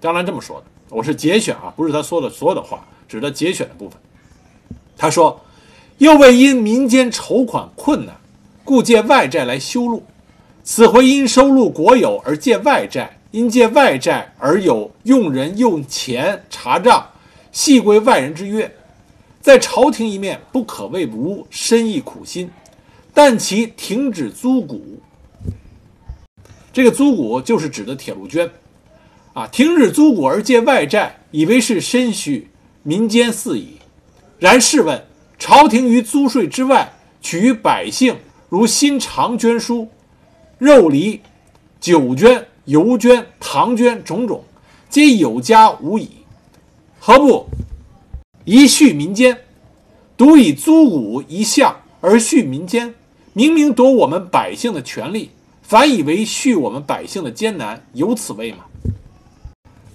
[0.00, 4.00] 张澜这么说的，我是节选啊，不是他说的所有的话，只是他节选的部分。
[4.96, 5.38] 他说
[5.98, 8.16] ：“又为因民间筹款困难，
[8.64, 10.02] 故借外债来修路。
[10.64, 17.10] 此回因收入国有而借外债，因借外债而有用人用钱查账，
[17.52, 18.70] 系归外人之约。”
[19.40, 22.50] 在朝廷一面不可谓无深意苦心，
[23.14, 25.00] 但其停止租股，
[26.70, 28.50] 这个租股就是指的铁路捐，
[29.32, 32.48] 啊，停止租股而借外债，以为是深许
[32.82, 33.78] 民间肆矣。
[34.38, 35.02] 然试问，
[35.38, 38.18] 朝廷于租税之外，取于百姓
[38.50, 39.88] 如新长捐书、
[40.58, 41.22] 肉梨、
[41.80, 44.44] 酒捐、油捐、糖捐种种，
[44.90, 46.10] 皆有家无已，
[47.00, 47.46] 何不？
[48.44, 49.38] 一恤民间，
[50.18, 52.94] 独以租股一项而恤民间，
[53.32, 55.30] 明明夺我们百姓的权利，
[55.62, 58.66] 反以为恤我们百姓的艰难，有此谓吗？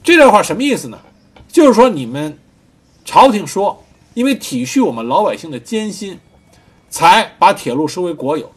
[0.04, 1.00] 这段话什么意思呢？
[1.48, 2.40] 就是说你们
[3.06, 3.84] 朝廷说，
[4.16, 6.18] 因为体恤我们老百姓的艰辛，
[6.90, 8.52] 才把铁路收为国有。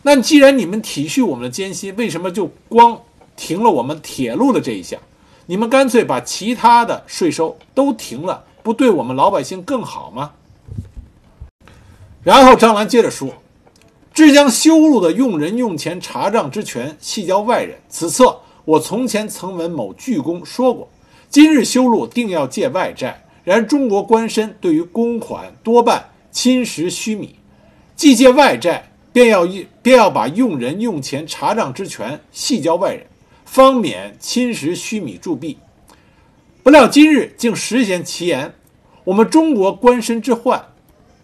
[0.00, 2.98] 那既然你们体恤我们的艰辛，为什么就光
[3.40, 5.00] 停了我们铁路的这一项？
[5.46, 8.44] 你们干脆把其他的税收都停了。
[8.62, 10.32] 不对我们老百姓更好吗？
[12.22, 13.30] 然后张澜接着说
[14.12, 17.78] ：“至将修路的用人用钱查账之权系交外人。
[17.88, 20.86] 此策我从前曾闻某巨公说过。
[21.30, 27.36] 今日修路定要借外债，然中国官绅对于公款多半侵蚀虚米，
[27.96, 29.48] 既借外债，便要
[29.80, 33.06] 便要把用人用钱查账之权系交外人，
[33.52, 35.58] 方免侵蚀虚米铸币。”
[36.62, 38.54] 不料今日竟实现其言，
[39.02, 40.64] 我们中国官绅之患，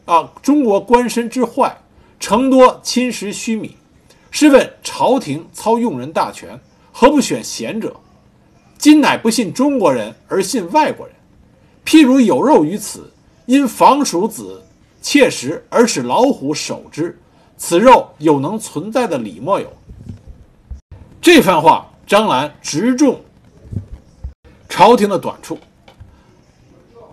[0.07, 1.79] 啊，中国官绅之坏，
[2.19, 3.77] 成多侵蚀虚米。
[4.33, 6.59] 试问朝廷操用人大权，
[6.91, 7.95] 何不选贤者？
[8.77, 11.15] 今乃不信中国人而信外国人。
[11.85, 13.09] 譬如有肉于此，
[13.47, 14.65] 因防鼠子
[15.01, 17.17] 窃食而使老虎守之，
[17.57, 19.73] 此肉有能存在的理莫有？
[21.23, 23.21] 这番话，张澜直中。
[24.69, 25.59] 朝廷的短处，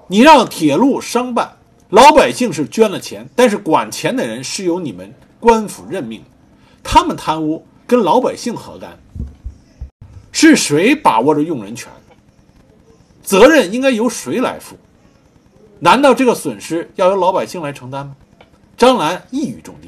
[0.07, 1.57] 你让铁路商办，
[1.89, 6.21] 老百姓是捐了钱，但是管钱的人是由你们官府任命，
[6.83, 8.97] 他们贪污跟老百姓何干？
[10.31, 11.91] 是谁把握着用人权？
[13.23, 14.75] 责任应该由谁来负？
[15.79, 18.15] 难道这个损失要由老百姓来承担吗？
[18.75, 19.87] 张澜一语中的。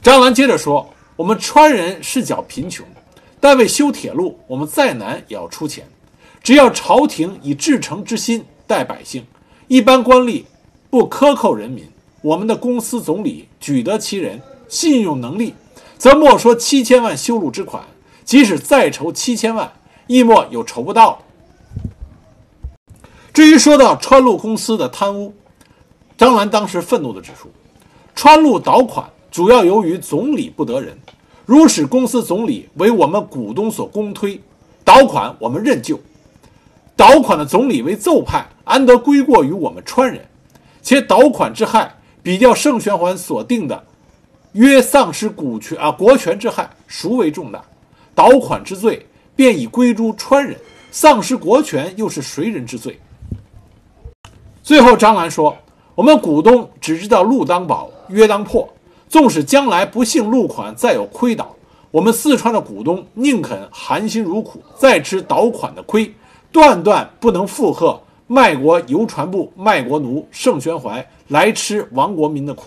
[0.00, 2.86] 张澜接着说：“我们川人是较贫穷，
[3.44, 5.86] 但为修铁路，我们再难也要出钱。”
[6.42, 9.26] 只要朝廷以至诚之心待百姓，
[9.68, 10.44] 一般官吏
[10.88, 11.86] 不克扣人民，
[12.22, 15.52] 我们的公司总理举得其人，信用能力，
[15.98, 17.84] 则莫说七千万修路之款，
[18.24, 19.70] 即使再筹七千万，
[20.06, 21.20] 亦莫有筹不到。
[23.34, 25.34] 至于说到川路公司的贪污，
[26.16, 27.50] 张澜当时愤怒地指出，
[28.14, 30.98] 川路倒款主要由于总理不得人，
[31.46, 34.40] 如使公司总理为我们股东所公推，
[34.82, 36.00] 倒款我们认就。
[36.96, 40.24] 倒款的总理为奏派，安得归过于我们川人？
[40.80, 43.84] 且倒款之害，比较盛宣怀所定的
[44.52, 47.62] 约丧失股权啊国权之害，孰为重大？
[48.14, 50.56] 倒款之罪，便已归诸川人；
[50.90, 52.98] 丧失国权，又是谁人之罪？
[54.62, 55.58] 最后，张澜说
[55.94, 58.66] ：“我们股东只知道路当保，约当破。
[59.08, 61.54] 纵使将来不幸路款再有亏倒，
[61.90, 66.12] 我们四川的股东宁肯含辛茹苦，再吃倒款的亏，
[66.50, 72.64] 断断不能附和卖国邮传部卖国奴盛宣怀来吃亡国民的苦。”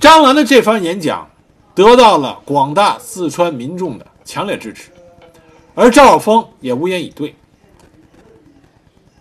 [0.00, 1.28] 张澜的这番演讲
[1.74, 4.90] 得到了广大四川民众的强烈支持，
[5.74, 7.34] 而赵晓峰也无言以对。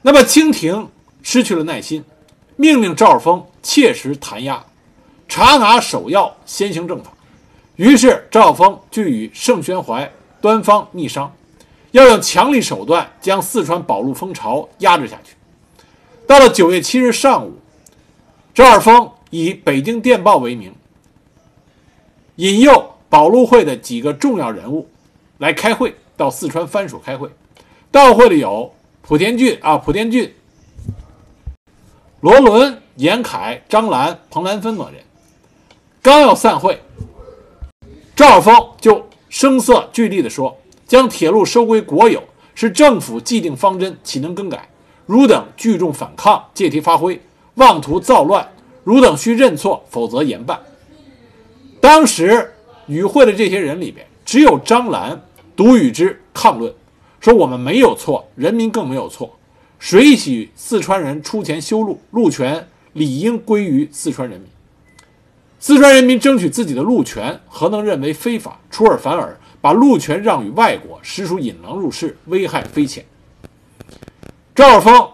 [0.01, 0.87] 那么，清廷。
[1.23, 2.03] 失去了耐心，
[2.55, 4.65] 命令赵尔丰切实弹压，
[5.31, 7.09] 查拿首要，先行正法。
[7.77, 11.33] 于是赵尔丰就与盛宣怀、端方密商，
[11.91, 15.33] 要用强力手段将四川保路风潮压制下去。
[16.27, 17.53] 到了九月七日上午，
[18.53, 20.75] 赵尔丰以《北京电报》为名，
[22.35, 24.89] 引诱保路会的几个重要人物
[25.37, 27.29] 来开会，到四川藩属开会。
[27.89, 28.73] 到会的有
[29.07, 30.35] 莆田俊啊，莆田俊。
[32.19, 35.01] 罗伦、严凯、张澜、彭兰芬等人
[36.03, 36.81] 刚要散会，
[38.15, 42.23] 赵峰就声色俱厉地说：“将铁路收归国有
[42.55, 44.67] 是政府既定方针，岂能更改？
[45.05, 47.21] 汝等聚众反抗，借题发挥，
[47.55, 48.51] 妄图造乱，
[48.83, 50.59] 汝等须认错，否则严办。”
[51.79, 52.51] 当时
[52.87, 55.21] 与会的这些人里边，只有张澜
[55.55, 56.73] 独与之抗论，
[57.19, 59.37] 说我们没有错，人民更没有错。
[59.77, 62.01] 谁许四川人出钱修路？
[62.09, 64.49] 路权理应归于四川人民。
[65.63, 68.59] 四川人民争取自己的路权，何能认为非法？
[68.71, 73.05] 出尔反尔，把路权让与外国，实属引狼入室，危害非浅。
[74.55, 75.07] 赵尔丰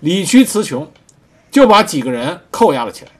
[0.00, 0.86] 理屈词穷，
[1.50, 3.10] 就把几个人扣押了起来。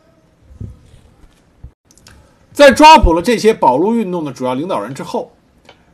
[2.52, 5.33] 在抓捕了这些保路运动的主要领导人之后，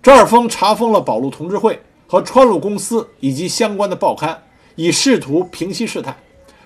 [0.03, 4.43] 赵尔丰查封了保路同志会和川路公司以及相关的报刊。
[4.75, 6.17] 以试图平息事态。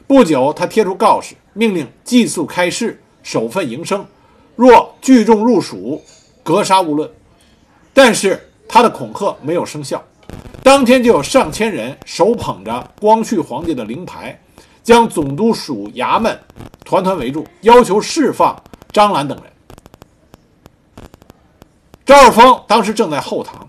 [0.07, 4.05] 不久，他贴出告示，命令寄宿开市，守份营生。
[4.57, 6.03] 若聚众入蜀，
[6.43, 7.09] 格杀勿论。
[7.95, 10.03] 但是他的恐吓没有生效，
[10.63, 14.41] 当天就有上千人手捧着光绪皇帝的灵牌，
[14.83, 16.39] 将总督署衙门
[16.85, 18.61] 团团围住，要求释放
[18.93, 21.05] 张澜等人。
[22.05, 23.67] 赵尔丰当时正在后堂，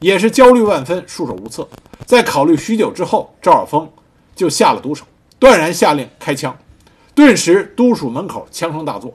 [0.00, 1.68] 也是焦虑万分，束手无策。
[2.06, 3.90] 在考虑许久之后，赵尔丰
[4.34, 5.04] 就下了毒手，
[5.38, 6.56] 断然下令开枪。
[7.14, 9.14] 顿时，都署门口枪声大作，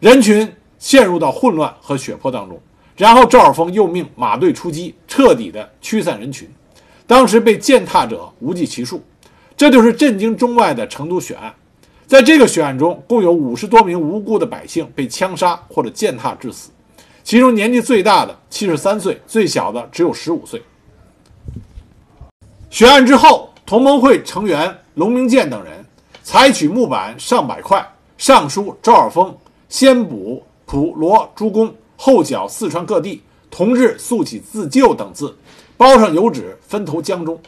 [0.00, 2.60] 人群陷入到混乱和血泊当中。
[2.96, 6.48] 然后，赵尔丰又命马队出击，彻底的驱散人群。
[7.06, 9.02] 当时被践踏者无计其数。
[9.56, 11.52] 这就是震惊中外的成都血案。
[12.06, 16.70] 在这个血案中，共有五十多名无辜的百姓被枪杀或者践踏致死，
[17.22, 20.62] 其中年纪最大的七十三岁，最小的只有十五岁。
[22.70, 25.81] 血案之后，同盟会成员龙明建等人
[26.22, 27.84] 采取木板上百块，
[28.16, 29.36] 上书赵尔丰
[29.68, 35.36] 先捕普罗诸公，后剿四川各地，同日速起自救等字，
[35.76, 37.38] 包上油纸，分投江中。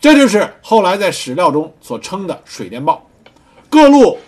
[0.00, 3.04] 这就是后来在史料中所称的“水电报”。
[3.68, 4.18] 各路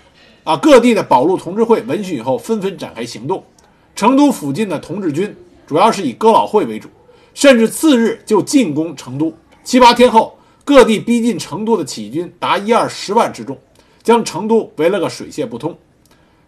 [0.43, 3.45] 啊各地的保路同志会闻讯以后，纷纷展开行动。
[3.95, 5.35] 成都附近的同志军
[5.67, 6.89] 主要是以哥老会为主，
[7.33, 9.33] 甚至次日就进攻成都。
[9.65, 10.36] 七八天后，
[10.67, 13.57] 各地逼近成都的起义军达一二十万之众，
[14.03, 15.79] 将成都围了个水泄不通。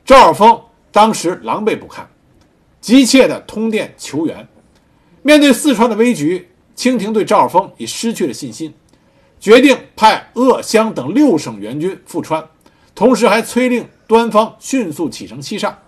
[0.05, 2.05] 赵尔丰当时狼狈不堪，
[2.81, 4.49] 急切地通电求援。
[5.23, 8.75] 面对四川的危局，清廷对赵尔丰已失去了信心，
[9.39, 12.45] 决定派鄂湘等六省援军赴川，
[12.97, 15.79] 同时还催令端方迅速启程西上，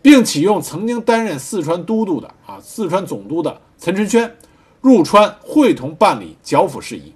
[0.00, 4.32] 并启用曾经担任四川都督的啊四川总督的岑春轩。
[4.80, 7.12] 入川会同办理剿抚事宜，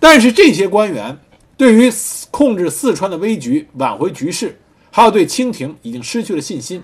[0.00, 1.18] 但是这些官员
[1.56, 1.90] 对于
[2.30, 4.58] 控制四川的危局、挽回局势，
[4.90, 6.82] 还有对清廷已经失去了信心。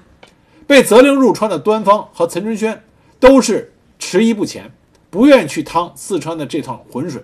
[0.67, 2.83] 被责令入川的端方和岑春轩
[3.21, 4.73] 都是迟疑不前，
[5.11, 7.23] 不愿去趟四川的这趟浑水。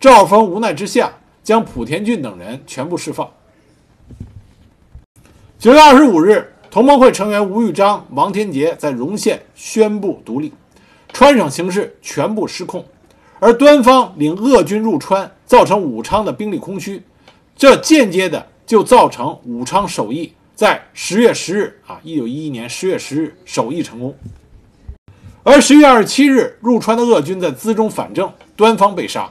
[0.00, 1.12] 赵峰无奈之下，
[1.42, 3.30] 将莆田俊等人全部释放。
[5.58, 10.52] 九月二十五日，同盟会成员吴玉章、王天杰在荣县宣布独立。
[11.12, 12.84] 川省形势全部失控，
[13.40, 17.02] 而端方领鄂军入川，造成武昌的兵力空虚，
[17.56, 24.16] 这间接的就造成武昌首义在十月十日啊，一九一一年十月十日首义成功。
[25.42, 29.30] 而十月二十七日，入川的鄂军在资中反正，端方被杀。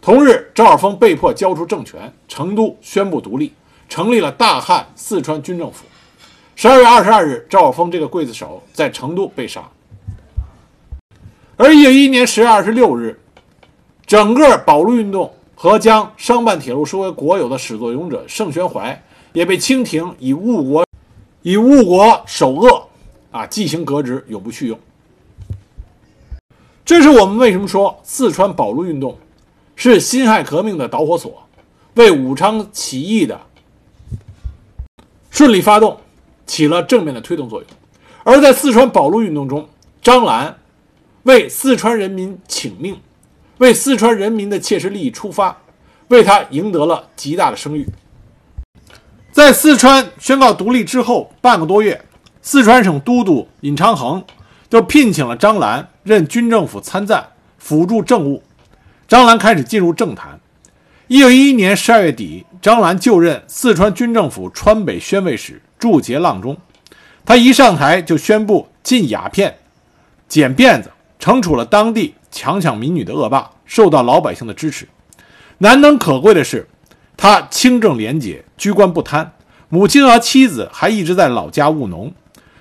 [0.00, 3.52] 同日，赵尔丰被迫交出政权，成都宣布独立，
[3.88, 5.84] 成立了大汉四川军政府。
[6.56, 9.62] 十二月二十二日，赵尔丰这个刽子手在成都被杀。
[11.56, 13.18] 而一九一一年十月二十六日，
[14.06, 19.02] 整个保路运动和将商办铁路收为国有的始作俑者盛宣怀，
[19.32, 20.86] 也被清廷以误国、
[21.42, 22.88] 以误国首恶
[23.30, 24.78] 啊进行革职，永不叙用。
[26.84, 29.16] 这是我们为什么说四川保路运动
[29.74, 31.42] 是辛亥革命的导火索，
[31.94, 33.40] 为武昌起义的
[35.30, 35.98] 顺利发动
[36.46, 37.68] 起了正面的推动作用。
[38.22, 39.66] 而在四川保路运动中，
[40.02, 40.54] 张澜
[41.22, 42.96] 为四川人民请命，
[43.58, 45.56] 为四川人民的切实利益出发，
[46.08, 47.88] 为他赢得了极大的声誉。
[49.32, 52.00] 在四川宣告独立之后半个多月，
[52.42, 54.24] 四川省都督尹昌衡
[54.68, 55.88] 就聘请了张澜。
[56.04, 57.26] 任军政府参赞，
[57.56, 58.42] 辅助政务。
[59.08, 60.38] 张澜开始进入政坛。
[61.06, 66.58] 一九一一年十二月底，张澜就任四川军政府川北宣慰使，驻节阆中。
[67.24, 69.56] 他一上台就宣布禁鸦片、
[70.28, 74.88] 剪辫子，惩处了当地强抢民女的恶霸，受到老百姓的支持。
[75.58, 76.68] 难能可贵的是，
[77.16, 79.32] 他清正廉洁，居官不贪。
[79.68, 82.12] 母亲和妻子还一直在老家务农。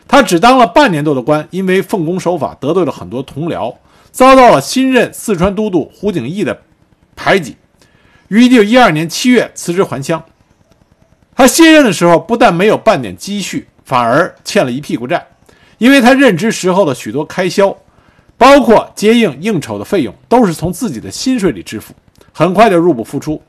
[0.08, 3.76] 他只当了半年多的官，因为奉公守法，得罪了很多同僚，
[4.12, 6.62] 遭到了新任四川都督胡景翼的
[7.16, 7.58] 排挤，
[8.28, 10.24] 于1912年7月辞职还乡。
[11.36, 15.26] 他卸任的时候，不但没有半点积蓄，反而欠了一屁股债，
[15.80, 17.76] 因为他任职时候的许多开销，
[18.44, 21.94] 包括接应应酬的费用，都是从自己的薪水里支付，
[22.34, 23.42] 很快就入不敷出，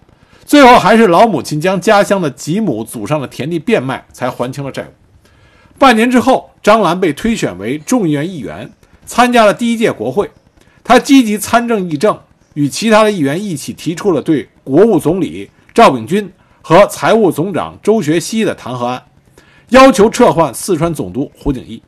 [0.46, 4.86] 最后还是老母亲将家乡的几亩祖上的田地变卖，才还清了债务。
[5.80, 8.70] 半年之后，张澜被推选为众议院议员，
[9.04, 10.30] 参加了第一届国会。
[10.84, 12.16] 他积极参政议政，
[12.52, 16.30] 与其他的议员一起提出了对国务总理赵秉钧
[16.62, 19.02] 和财务总长周学熙的弹劾案，
[19.70, 21.82] 要求撤换四川总督胡景翼。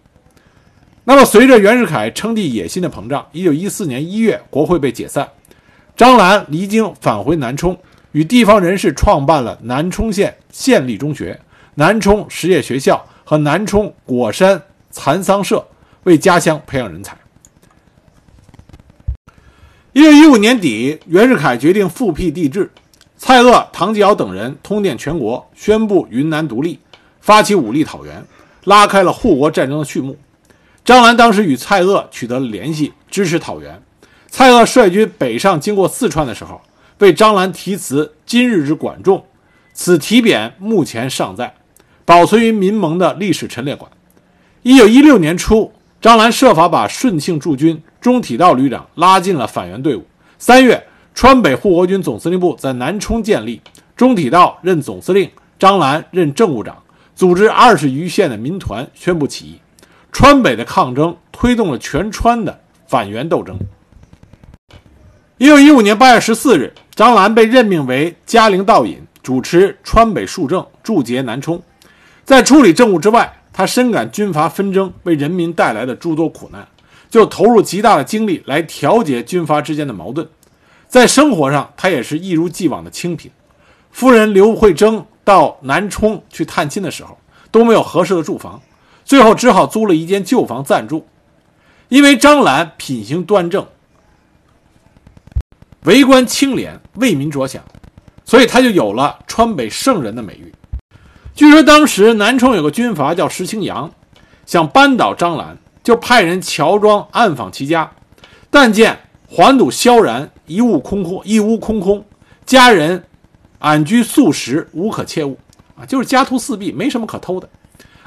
[1.08, 5.28] 那么，随着袁世凯称帝野心的膨胀，1914年1月，国会被解散，
[5.96, 7.78] 张澜离京返回南充，
[8.10, 11.40] 与地方人士创办了南充县县立中学、
[11.76, 13.02] 南充实业学校。
[13.28, 15.66] 和南充果山蚕桑社
[16.04, 17.16] 为家乡培养人才。
[19.92, 22.70] 一九一五年底，袁世凯决定复辟帝制，
[23.18, 26.78] 蔡锷、唐继尧等人通电全国，宣布云南独立，
[27.20, 28.24] 发起武力讨袁，
[28.62, 30.16] 拉开了护国战争的序幕。
[30.86, 33.82] 张澜当时与蔡锷取得了联系，支持讨袁。
[34.28, 36.60] 蔡锷率军北上，经过四川的时候，
[37.00, 39.24] 为张澜题词“今日之管仲”，
[39.74, 41.52] 此题匾目前尚在。
[42.04, 43.90] 保存于民盟的历史陈列馆。
[44.62, 50.04] 一九一六年初，张澜设法把顺庆驻军中体道旅长拉进了反袁队伍。
[50.38, 53.60] 三月，川北护国军总司令部在南充建立，
[53.96, 55.28] 中体道任总司令，
[55.58, 56.80] 张澜任政务长，
[57.16, 59.58] 组织二十余县的民团宣布起义。
[60.18, 63.60] 川北的抗争推动了全川的反袁斗争。
[65.36, 71.62] 一九一五年八月十四日，张澜被任命为嘉陵道尹，主持川北数政，驻节南充。
[72.24, 76.66] 在处理政务之外，他深感军阀纷争为人民带来的诸多苦难，
[77.10, 80.26] 就投入极大的精力来调节军阀之间的矛盾。
[80.88, 83.30] 在生活上，他也是一如既往的清贫。
[83.90, 87.18] 夫人刘慧珍到南充去探亲的时候，
[87.50, 88.58] 都没有合适的住房，
[89.06, 91.06] 最后只好租了一间旧房暂住。
[91.88, 93.64] 因为张澜品行端正，
[95.84, 97.62] 为官清廉，为民着想，
[98.24, 100.52] 所以他就有了川北圣人的美誉。
[101.32, 103.92] 据说当时南充有个军阀叫石青阳，
[104.44, 107.92] 想扳倒张澜，就派人乔装暗访其家，
[108.50, 108.98] 但见
[109.28, 112.04] 环堵萧然，一屋空空，一屋空空，
[112.44, 113.04] 家人
[113.60, 115.38] 安居素食，无可窃物
[115.78, 117.48] 啊，就是家徒四壁，没什么可偷的。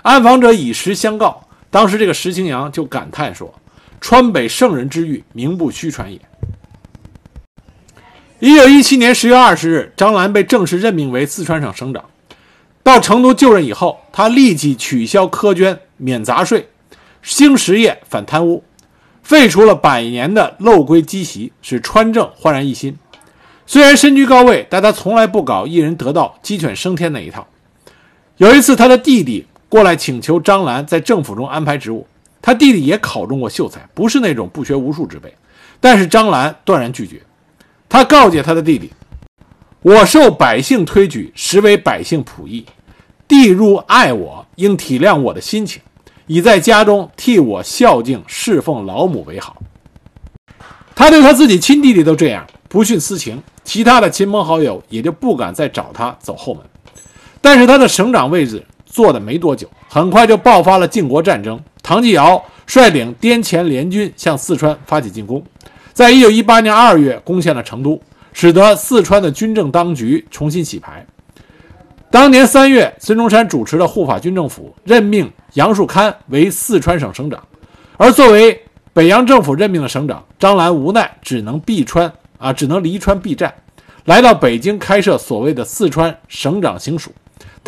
[0.02, 3.54] 暗访者以实相告，当时这个石青阳就感叹说
[4.00, 6.20] ：“川北圣人之誉，名不虚传也。”
[8.40, 12.06] 一九一七年十月二十日，张澜被正式任命为四川省省长。
[12.82, 16.70] 到成都就任以后，他立即取消苛捐、免杂税，
[17.22, 18.64] 兴实业、反贪污，
[19.22, 22.98] 废除了百年的陋规积习，使川政焕然一新。
[23.68, 27.46] 虽然身居高位，但他从来不搞一人得道、鸡犬升天那一套。
[28.38, 32.06] 有一次，他的弟弟过来请求张兰在政府中安排职务，
[32.42, 35.34] 他弟弟也考中过秀才，不是那种不学无术之辈，
[35.80, 37.22] 但是张兰断然拒绝。
[37.88, 38.92] 他告诫他的弟弟。
[39.82, 42.66] 我受百姓推举，实为百姓仆役。
[43.28, 45.82] 弟入爱我，应体谅我的心情，
[46.26, 49.62] 以在家中替我孝敬侍奉老母为好。
[50.96, 56.64] 他对他自己亲弟弟都这样，不徇私情，其他的亲朋好友也就不敢再找他走后门。
[57.40, 58.66] 但是他的省长位置
[59.00, 61.58] 做的没多久，很快就爆发了靖国战争。
[61.82, 65.42] 唐继尧率领滇黔联军向四川发起进攻，
[65.94, 67.98] 在一九一八年二月攻陷了成都，
[68.34, 71.06] 使得四川的军政当局重新洗牌。
[72.12, 77.42] 当年三月，孙中山主持的护法军政府任命杨树堪为四川省省长，
[77.96, 83.54] 而作为北洋政府任命的省长，张澜无奈只能避川啊，只能离川避战，
[84.04, 87.14] 来到北京开设所谓的四川省长行署。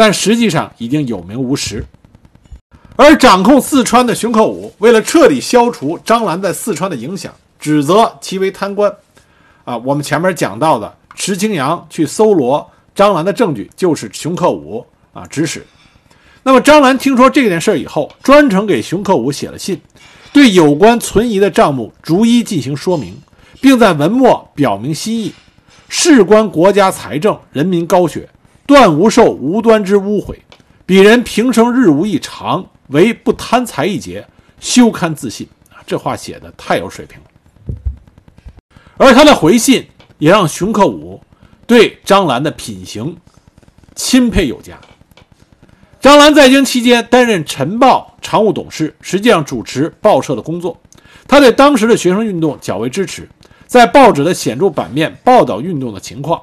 [0.01, 1.85] 但实际上已经有名无实，
[2.95, 8.91] 而掌控四川的熊克武为了彻底消除张澜在四川的影响，指责其为贪官。
[9.63, 14.83] 啊，我们前面讲到的池青扬去搜罗张澜的证据，就是熊克武
[15.13, 15.63] 啊指使。
[16.41, 19.79] 那么张澜听说这件事以后，专程给熊克武写了信，
[20.33, 23.15] 对有关存疑的账目逐一进行说明，
[23.61, 25.31] 并在文末表明心意：
[25.89, 28.27] 事关国家财政、人民高血。
[28.71, 30.33] 断无受无端之污秽，
[30.87, 34.25] 鄙人平生日无异常，唯不贪财一节，
[34.61, 35.45] 休堪自信！
[35.85, 37.25] 这话写的太有水平了。
[38.95, 39.85] 而他的回信
[40.19, 41.19] 也让熊克武
[41.67, 43.17] 对张澜的品行
[43.93, 44.79] 钦佩有加。
[45.99, 50.79] 张澜在京期间担任晨报常务董事，实际上主持报社的工作。
[51.27, 53.27] 他对当时的学生运动较为支持，
[53.67, 56.41] 在报纸的显著版面报道运动的情况。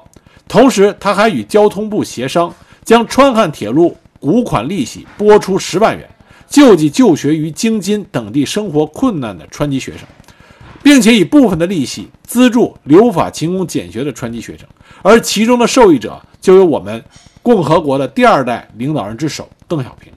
[0.49, 2.51] 同时，他还与交通部协商，
[2.83, 6.09] 将川汉铁路股款利息拨出十万元，
[6.47, 10.07] 救济就学于京津等地生活困难的川籍学生，
[10.81, 14.67] 并且以部分的利息资助留法勤工俭学的川籍学生，
[15.03, 17.05] 而其中的受益者就有我们
[17.43, 20.11] 共和国的第二代领导人之首邓小平。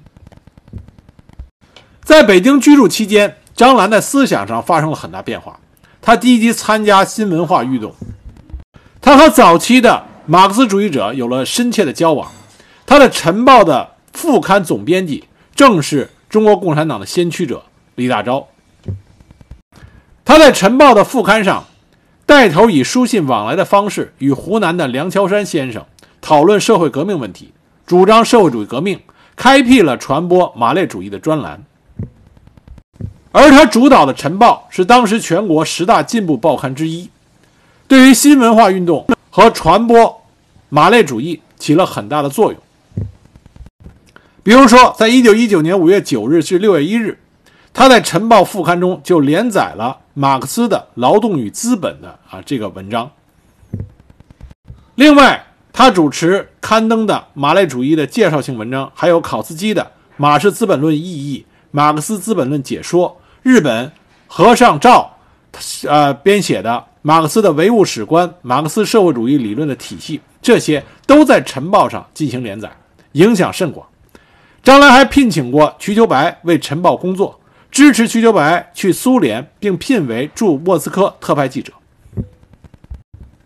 [2.03, 5.61] 在北京居住期间，张澜在思想上发生了很大变化，
[6.01, 7.95] 他积极参加新文化运动，
[9.03, 10.07] 他和早期的。
[10.25, 12.31] 马克思主义者有了深切的交往，
[12.87, 17.64] 他的《晨报》的副刊总编辑正是中国共产党的先驱者
[17.97, 18.45] 李大钊。
[20.25, 21.64] 他在《晨报》的副刊上，
[22.25, 25.85] 带头以书信往来的方式与湖南的梁乔山先生
[26.20, 27.53] 讨论社会革命问题，
[27.85, 29.01] 主张社会主义革命，
[29.35, 31.64] 开辟了传播马列主义的专栏。
[33.33, 37.11] 而他主导的《晨报》是当时全国十大进步报刊之一，
[37.89, 39.05] 对于新文化运动。
[39.35, 40.22] 和传播
[40.68, 42.62] 马列主义起了很大的作用。
[44.43, 47.18] 比如说，在一九一九年五月九日至六月一日，
[47.72, 53.11] 他在《晨报》副刊中就连载了马克思的《劳动与资本》的啊这个文章。
[54.97, 59.83] 另外，他主持刊登的马列主义的介绍性文章，还有考斯基的
[60.18, 61.39] 《马氏资本论意义》
[61.70, 63.09] 《马克思资本论解说》，
[63.43, 63.91] 日本
[64.26, 65.16] 和尚照
[65.89, 66.85] 呃编写的。
[67.05, 72.70] 马克思的唯物史观、马克思社会主义理论的体系，这些都在《晨报》上进行连载，
[73.12, 73.84] 影响甚广。
[74.62, 77.40] 张澜还聘请过瞿秋白为《晨报》工作，
[77.72, 81.72] 支持瞿秋白去苏联，并聘为驻莫斯科特派记者。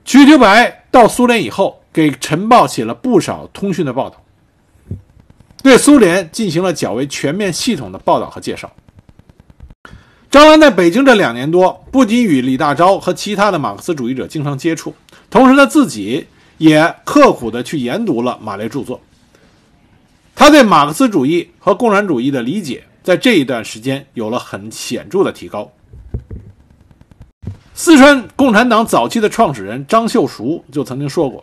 [0.04, 4.20] 瞿秋白到苏联以后，给《晨报》写了不少通讯的报道，
[5.62, 8.70] 对苏联进行了较为全面、系统的报道和介绍。
[10.36, 14.94] 张澜在北京这两年多，不仅与李大钊和其他的马克思主义者经常接触，
[15.30, 16.26] 同时他自己
[16.58, 19.00] 也刻苦地去研读了马列著作。
[20.34, 25.72] 他对马克思主义和共产主义的理解，在这一段时间有了很显著的提高。
[27.72, 31.42] 四川共产党早期的创始人张秀熟就曾经说过：“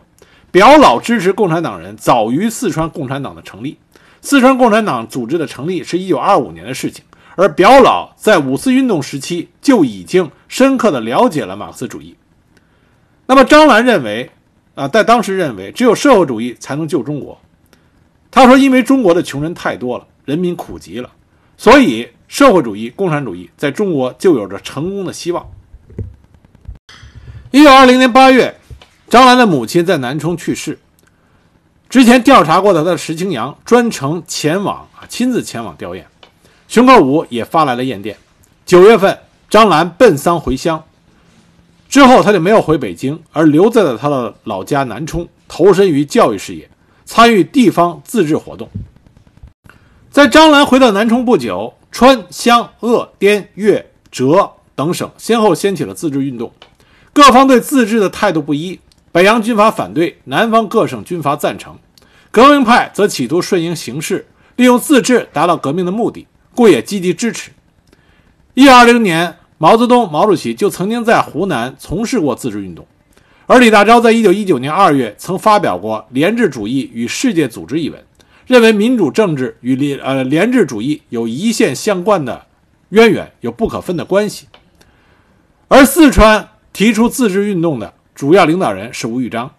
[0.52, 3.76] 表老支持共产党人早于四川共产党的成立。
[4.20, 7.04] 四川共产党组织的成立是一九二五年的事情。”
[7.36, 12.16] 而表老在五四运动时期就已经深刻的了解了马克思主义。
[13.26, 14.30] 那么张澜认为，
[14.74, 17.40] 啊，在当时认为只有社会主义才能救中国。
[18.30, 21.10] 他说，因为中国的穷人太多了，人民苦极了，
[21.56, 25.46] 所以社会主义、共产主义在中国就有着成功的希望。
[27.50, 28.56] 一九二零年八月，
[29.08, 30.78] 张澜的母亲在南充去世。
[31.88, 36.02] 之前调查过的他的石青阳专程前往啊，亲自前往吊唁。
[36.68, 38.16] 熊克武也发来了唁电。
[38.66, 39.18] 九月份，
[39.50, 40.82] 张澜奔丧回乡，
[41.88, 46.68] 之后他就没有回北京，而留在了他的老家南充，投身于教育事业，
[47.04, 48.68] 参与地方自治活动。
[50.10, 56.52] 在张澜回到南充不久，川、湘、鄂、滇、粤、浙等省先后掀起了自治运动，
[57.12, 58.80] 各方对自治的态度不一，
[59.12, 61.76] 北洋军阀反对，南方各省军阀赞成，
[62.30, 67.50] 革命派则企图顺应形势，利用自治达到革命的目的，故也积极支持。
[68.54, 72.86] 一九二零年，毛泽东、毛主席就曾经在湖南从事过自治运动，
[73.46, 78.02] 而李大钊在一九一九年二月曾发表过《联治主义与世界组织》一文，
[78.46, 82.46] 认为民主政治与联呃联治主义有一线相关的
[82.90, 84.46] 渊源，有不可分的关系。
[85.68, 89.50] 而四川提出自治运动的主要领导人是吴玉章。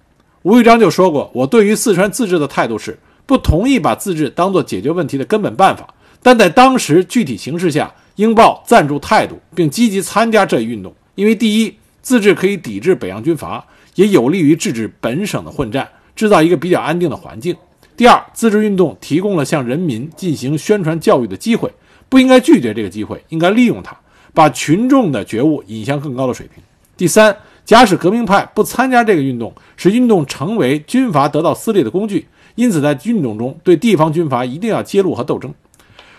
[0.43, 5.93] 吴玉章就说过：“我对于四川自治的态度是不同意把自治当作解决问题的根本办法，
[6.25, 10.91] 但在当时具体形势下，应抱赞助态度，并积极参加这一运动。
[11.13, 13.63] 因为第一，自治可以抵制北洋军阀，
[13.93, 17.53] 也有利于制止本省的混战，制造一个比较安定的环境；
[17.95, 21.71] 第二，自治运动提供了向人民进行宣传教育的机会，
[22.09, 23.95] 不应该拒绝这个机会，应该利用它，
[24.33, 26.59] 把群众的觉悟引向更高的水平；
[26.97, 35.51] 第三。”假使革命派不参加这个运动，使运动成为军阀得到私利的工具，因此在运动中对地方军阀一定要揭露和斗争。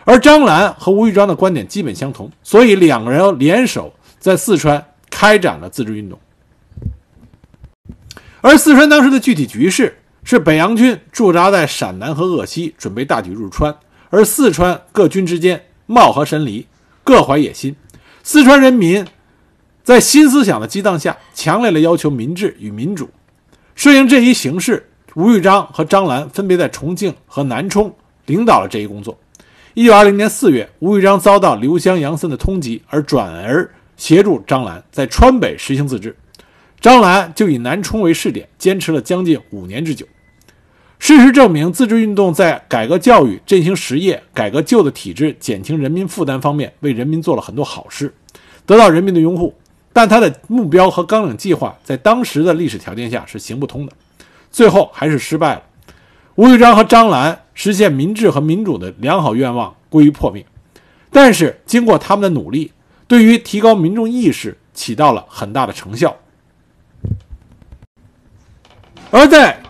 [0.07, 6.19] 而张澜和吴玉章的观点基本相同，所以两个人联手在四川开展了自治运动。
[8.41, 13.77] 而四川当时的具体局势是，北洋军驻扎在陕南和鄂西，准备大举入川，
[14.09, 16.67] 而四川各军之间貌合神离，
[17.03, 17.75] 各怀野心。
[18.23, 19.05] 四川人民。
[19.83, 23.09] 在新思想的激荡下，强烈的要求民治与民主。
[23.77, 27.95] 顺应这一形势，吴玉章和张澜分别在重庆和南充
[28.25, 29.17] 领导了这一工作。
[29.77, 36.17] 一九二零年四月，吴玉章遭到刘湘、杨森的通缉，而转而协助张澜在川北实行自治。
[36.81, 40.07] 张澜就以南充为试点，坚持了将近五年之久。
[40.99, 48.15] 事实证明，自治运动在改革教育、振兴实业、改革旧的体制、减轻人民负担方面，为人民做了很多好事，
[48.65, 49.55] 得到人民的拥护。
[49.93, 53.93] 但他的目标和纲领计划在当时的历史条件下是行不通的，
[54.51, 55.63] 最后还是失败了。
[56.37, 60.47] 吴玉章和张澜实现民治和民主的良好愿望归于破灭，
[61.11, 62.71] 但是经过他们的努力，
[63.09, 66.15] 对于提高民众意识起到了很大的成效。
[69.11, 69.61] 而在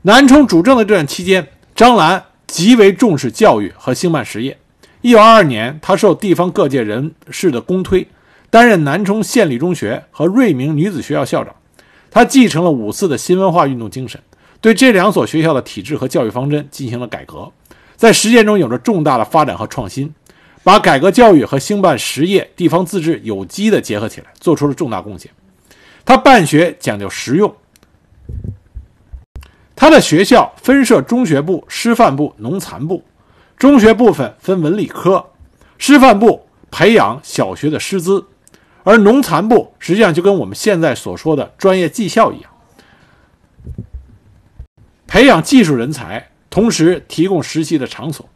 [0.00, 4.56] 南充主政的这段期间，张澜极为重视教育和兴办实业。
[5.02, 8.08] 一九二二年，他受地方各界人士的公推。
[8.50, 11.52] 担任南充县立中学和瑞明女子学校校长，
[12.08, 14.20] 他继承了五四的新文化运动精神，
[14.64, 17.52] 对这两所学校的体制和教育方针进行了改革，
[17.96, 20.10] 在实践中有着重大的发展和创新，
[20.62, 25.30] 把改革教育和兴办实业、地方自治有机的结合起来，做出了重大贡献。
[26.06, 27.54] 他办学讲究实用，
[29.76, 33.04] 他的学校分设中学部、师范部、农残部，
[33.58, 35.26] 中学部分分文理科，
[35.76, 38.24] 师范部培养小学的师资。
[38.82, 42.50] 而农残部实际上就跟我们现在所说的专业技校一样，
[45.14, 48.28] 培养技术人才，同时提供实习的场所。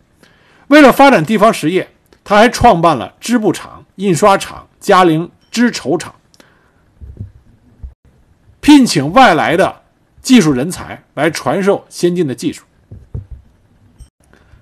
[0.69, 1.89] 为了发展地方实业，
[2.23, 6.15] 他还创办了织布厂、印刷厂、嘉陵织绸厂，
[8.61, 9.81] 聘请外来的
[10.23, 12.63] 技术人才来传授先进的技术。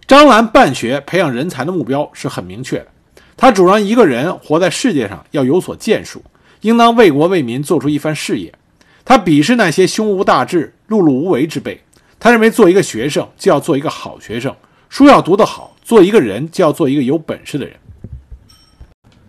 [0.06, 2.86] 张澜办学培养人才的目标是很明确的。
[3.36, 6.24] 他主张一个人活在世界上要有所建树，
[6.62, 8.54] 应当为国为民做出一番事业。
[9.04, 11.82] 他鄙视那些胸无大志、碌碌无为之辈。
[12.18, 14.54] 他认为做一个学生就要做一个好学生，
[14.88, 17.76] 书要读得好；做一个人就要做一个有本事的人。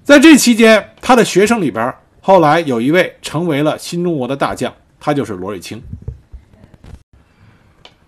[0.04, 5.82] 在这期间，他的学生里边，后来有一位成为了新中国的大将，他就是罗瑞卿。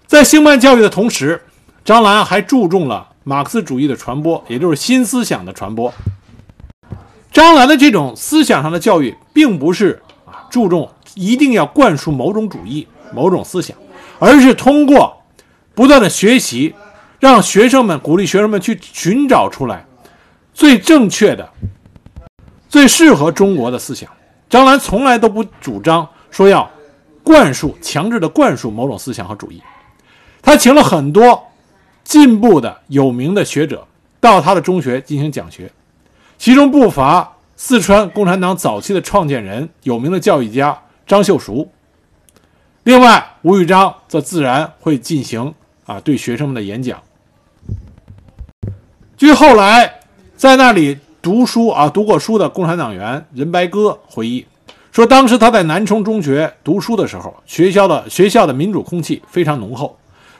[0.07, 1.41] 在兴办教育的同时，
[1.83, 3.07] 张澜还注重了。
[3.25, 5.93] 马克思主义的传播，也就是新思想的传播。
[7.31, 13.77] 张澜的这种思想上的教育，并不是啊注重一定要灌输某种主义、某种思想，
[14.19, 15.23] 而是通过
[15.73, 16.75] 不断的学习，
[17.19, 19.85] 让学生们鼓励学生们去寻找出来
[20.53, 21.49] 最正确的、
[22.67, 24.09] 最适合中国的思想。
[24.49, 26.69] 张澜从来都不主张说要
[27.23, 29.61] 灌输、强制的灌输某种思想和主义。
[30.41, 31.45] 他请了很多。
[32.01, 33.87] 进步的有名的学者
[34.19, 35.71] 到他的中学进行讲学，
[36.39, 41.69] 其中不乏四川共产党早期的创建人、有名的教育家张秀淑。
[42.83, 45.53] 另外，吴玉章则自然会进行
[45.85, 46.97] 啊对学生们的演讲。
[49.17, 49.99] 据后来
[50.37, 54.45] 在那里读书啊读过书的共产党员任白鸽回忆
[54.93, 59.97] 说，当时他在南充中学读书的时候，学校的学校的民主空气非常浓厚。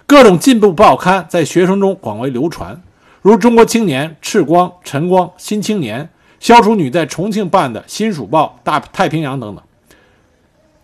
[0.08, 2.82] 各种进步报刊在学生中广为流传，
[3.22, 6.04] 如《中国青年》《赤光》《晨光》《新青年》，
[6.40, 9.64] 消除女在重庆办的《新蜀报》《大太平洋》等等。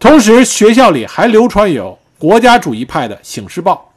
[0.06, 3.92] 同时，学校里还流传有国家主义派的《醒世报》，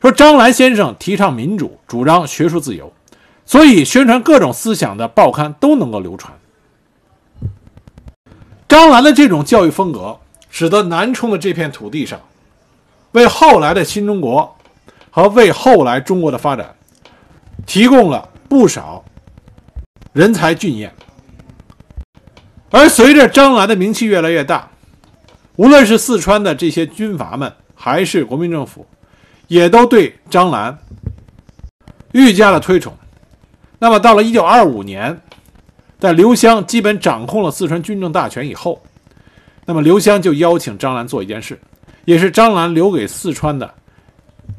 [0.00, 2.92] 说张澜先生提倡民主，主张学术自由，
[3.44, 6.32] 所以宣传各种思想的报刊都能够流传。
[8.68, 10.16] 张澜的这种教育风格，
[10.48, 12.20] 使得南充的这片土地上，
[13.10, 14.56] 为后来的新中国
[15.10, 16.72] 和为后来中国的发展
[17.66, 19.04] 提供了不少
[20.12, 20.94] 人才俊彦。
[22.70, 24.70] 而随着张澜的名气越来越大，
[25.56, 28.86] 无论是四川的这些军阀们，还是国民政府，
[29.48, 30.76] 也都对张澜
[32.12, 32.96] 愈加的推崇。
[33.78, 35.20] 那么，到了一九二五年，
[35.98, 38.80] 在刘湘基本掌控了四川军政大权以后，
[39.66, 41.60] 那么刘湘就邀请张澜做一件事，
[42.04, 43.72] 也是张澜留给四川的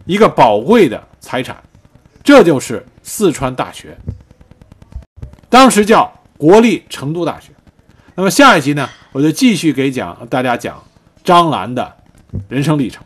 [0.05, 1.55] 一个宝贵的财产，
[2.23, 3.97] 这就是四川大学，
[5.49, 7.51] 当时叫国立成都大学。
[8.13, 10.83] 那么下一集呢，我就继续给讲大家讲
[11.23, 11.95] 张兰的
[12.49, 13.03] 人生历程。